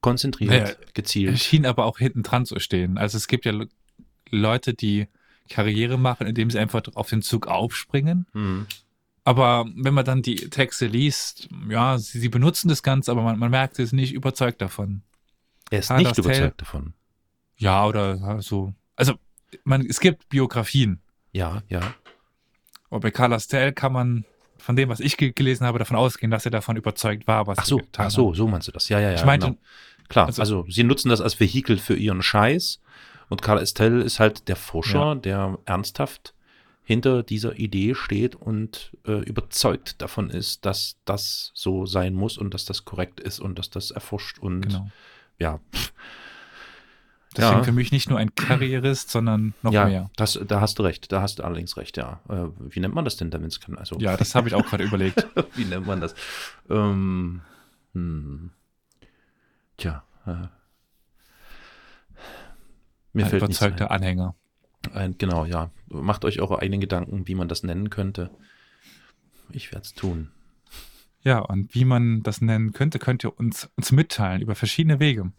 konzentriert, 0.00 0.50
naja, 0.50 0.74
gezielt. 0.94 1.32
Er 1.32 1.38
schien 1.38 1.66
aber 1.66 1.86
auch 1.86 1.98
hinten 1.98 2.22
dran 2.22 2.46
zu 2.46 2.58
stehen. 2.58 2.98
Also 2.98 3.16
es 3.16 3.28
gibt 3.28 3.44
ja 3.44 3.52
Leute, 4.30 4.74
die 4.74 5.08
Karriere 5.48 5.98
machen, 5.98 6.26
indem 6.26 6.50
sie 6.50 6.58
einfach 6.58 6.82
auf 6.94 7.08
den 7.08 7.22
Zug 7.22 7.46
aufspringen. 7.46 8.26
Mhm. 8.32 8.66
Aber 9.24 9.66
wenn 9.76 9.92
man 9.94 10.04
dann 10.04 10.22
die 10.22 10.36
Texte 10.48 10.86
liest, 10.86 11.48
ja, 11.68 11.98
sie, 11.98 12.18
sie 12.18 12.28
benutzen 12.28 12.68
das 12.68 12.82
Ganze, 12.82 13.10
aber 13.10 13.22
man, 13.22 13.38
man 13.38 13.50
merkt, 13.50 13.76
sie 13.76 13.82
ist 13.82 13.92
nicht 13.92 14.12
überzeugt 14.12 14.62
davon. 14.62 15.02
Er 15.70 15.80
ist 15.80 15.90
nicht 15.90 16.16
überzeugt 16.18 16.60
davon. 16.60 16.94
Ja, 17.60 17.86
oder 17.86 18.40
so. 18.42 18.74
Also, 18.96 19.14
man, 19.64 19.84
es 19.86 20.00
gibt 20.00 20.28
Biografien. 20.30 21.00
Ja, 21.32 21.62
ja. 21.68 21.94
Und 22.88 23.00
bei 23.00 23.10
Carlos 23.10 23.46
Tell 23.46 23.72
kann 23.72 23.92
man 23.92 24.24
von 24.56 24.76
dem, 24.76 24.88
was 24.88 25.00
ich 25.00 25.16
gelesen 25.16 25.66
habe, 25.66 25.78
davon 25.78 25.96
ausgehen, 25.96 26.30
dass 26.30 26.44
er 26.44 26.50
davon 26.50 26.76
überzeugt 26.76 27.26
war, 27.26 27.46
was 27.46 27.58
ach 27.58 27.64
so, 27.66 27.78
er 27.78 27.84
getan 27.84 28.06
Ach 28.06 28.10
so, 28.10 28.34
so 28.34 28.48
meinst 28.48 28.68
du 28.68 28.72
das. 28.72 28.88
Ja, 28.88 28.98
ja, 28.98 29.10
ja. 29.10 29.16
Ich 29.16 29.24
meinte, 29.24 29.46
genau. 29.46 29.58
Klar, 30.08 30.26
also, 30.26 30.40
also, 30.40 30.66
sie 30.68 30.82
nutzen 30.82 31.08
das 31.08 31.20
als 31.20 31.38
Vehikel 31.38 31.78
für 31.78 31.94
ihren 31.94 32.22
Scheiß. 32.22 32.80
Und 33.28 33.42
Karl 33.42 33.58
Estelle 33.58 34.02
ist 34.02 34.18
halt 34.18 34.48
der 34.48 34.56
Forscher, 34.56 34.98
ja. 34.98 35.14
der 35.14 35.58
ernsthaft 35.66 36.34
hinter 36.82 37.22
dieser 37.22 37.56
Idee 37.56 37.94
steht 37.94 38.34
und 38.34 38.96
äh, 39.06 39.20
überzeugt 39.20 40.02
davon 40.02 40.30
ist, 40.30 40.66
dass 40.66 40.96
das 41.04 41.52
so 41.54 41.86
sein 41.86 42.14
muss 42.14 42.36
und 42.36 42.52
dass 42.52 42.64
das 42.64 42.84
korrekt 42.84 43.20
ist 43.20 43.38
und 43.38 43.58
dass 43.58 43.70
das 43.70 43.92
erforscht 43.92 44.38
und 44.40 44.62
genau. 44.62 44.90
ja. 45.38 45.60
Deswegen 47.36 47.58
ja. 47.58 47.62
für 47.62 47.72
mich 47.72 47.92
nicht 47.92 48.10
nur 48.10 48.18
ein 48.18 48.34
Karrierist, 48.34 49.10
sondern 49.10 49.54
noch 49.62 49.72
ja, 49.72 49.84
mehr. 49.84 50.10
Das, 50.16 50.38
da 50.46 50.60
hast 50.60 50.78
du 50.78 50.82
recht, 50.82 51.12
da 51.12 51.22
hast 51.22 51.38
du 51.38 51.44
allerdings 51.44 51.76
recht, 51.76 51.96
ja. 51.96 52.20
Äh, 52.28 52.48
wie 52.58 52.80
nennt 52.80 52.94
man 52.94 53.04
das 53.04 53.16
denn, 53.16 53.32
wenn 53.32 53.44
es 53.44 53.60
kann? 53.60 53.78
Also, 53.78 53.98
ja, 54.00 54.16
das 54.16 54.34
habe 54.34 54.48
ich 54.48 54.54
auch 54.54 54.66
gerade 54.66 54.82
überlegt. 54.82 55.26
wie 55.54 55.64
nennt 55.64 55.86
man 55.86 56.00
das? 56.00 56.14
Ähm, 56.68 57.42
hm. 57.94 58.50
Tja. 59.76 60.02
Äh, 60.26 60.48
mir 63.12 63.24
ein 63.24 63.30
fällt 63.30 63.42
überzeugter 63.42 63.90
Anhänger. 63.92 64.34
Ein, 64.92 65.16
genau, 65.16 65.44
ja. 65.44 65.70
Macht 65.88 66.24
euch 66.24 66.40
eure 66.40 66.60
eigenen 66.60 66.80
Gedanken, 66.80 67.28
wie 67.28 67.34
man 67.34 67.48
das 67.48 67.62
nennen 67.62 67.90
könnte. 67.90 68.30
Ich 69.52 69.72
werde 69.72 69.84
es 69.84 69.94
tun. 69.94 70.30
Ja, 71.22 71.38
und 71.38 71.74
wie 71.74 71.84
man 71.84 72.22
das 72.22 72.40
nennen 72.40 72.72
könnte, 72.72 72.98
könnt 72.98 73.24
ihr 73.24 73.38
uns, 73.38 73.68
uns 73.76 73.92
mitteilen 73.92 74.40
über 74.42 74.54
verschiedene 74.54 75.00
Wege. 75.00 75.32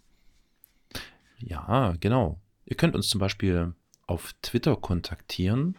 Ja, 1.41 1.95
genau. 1.99 2.39
Ihr 2.65 2.75
könnt 2.75 2.95
uns 2.95 3.09
zum 3.09 3.19
Beispiel 3.19 3.73
auf 4.07 4.33
Twitter 4.41 4.75
kontaktieren. 4.75 5.77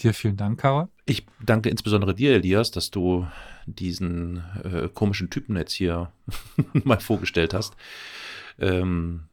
dir 0.01 0.13
vielen 0.13 0.37
Dank, 0.37 0.61
Karol. 0.61 0.87
Ich 1.05 1.25
danke 1.45 1.69
insbesondere 1.69 2.15
dir, 2.15 2.35
Elias, 2.35 2.71
dass 2.71 2.89
du 2.89 3.27
diesen 3.65 4.43
äh, 4.63 4.87
komischen 4.87 5.29
Typen 5.29 5.57
jetzt 5.57 5.73
hier 5.73 6.13
mal 6.85 7.01
vorgestellt 7.01 7.53
hast. 7.53 7.75
Ähm, 8.59 9.28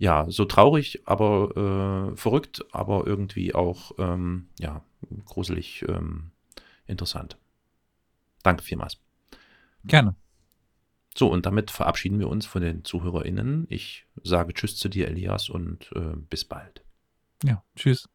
ja, 0.00 0.24
so 0.30 0.46
traurig, 0.46 1.02
aber 1.04 2.12
äh, 2.12 2.16
verrückt, 2.16 2.64
aber 2.72 3.06
irgendwie 3.06 3.54
auch 3.54 3.92
ähm, 3.98 4.48
ja, 4.58 4.82
gruselig 5.26 5.84
ähm, 5.86 6.30
interessant. 6.86 7.36
Danke 8.42 8.62
vielmals. 8.62 8.98
Gerne. 9.84 10.16
So, 11.14 11.30
und 11.30 11.44
damit 11.44 11.70
verabschieden 11.70 12.18
wir 12.18 12.28
uns 12.28 12.46
von 12.46 12.62
den 12.62 12.82
ZuhörerInnen. 12.82 13.66
Ich 13.68 14.06
sage 14.22 14.54
Tschüss 14.54 14.76
zu 14.76 14.88
dir, 14.88 15.06
Elias, 15.06 15.50
und 15.50 15.90
äh, 15.94 16.16
bis 16.16 16.46
bald. 16.46 16.82
Ja, 17.44 17.62
tschüss. 17.76 18.08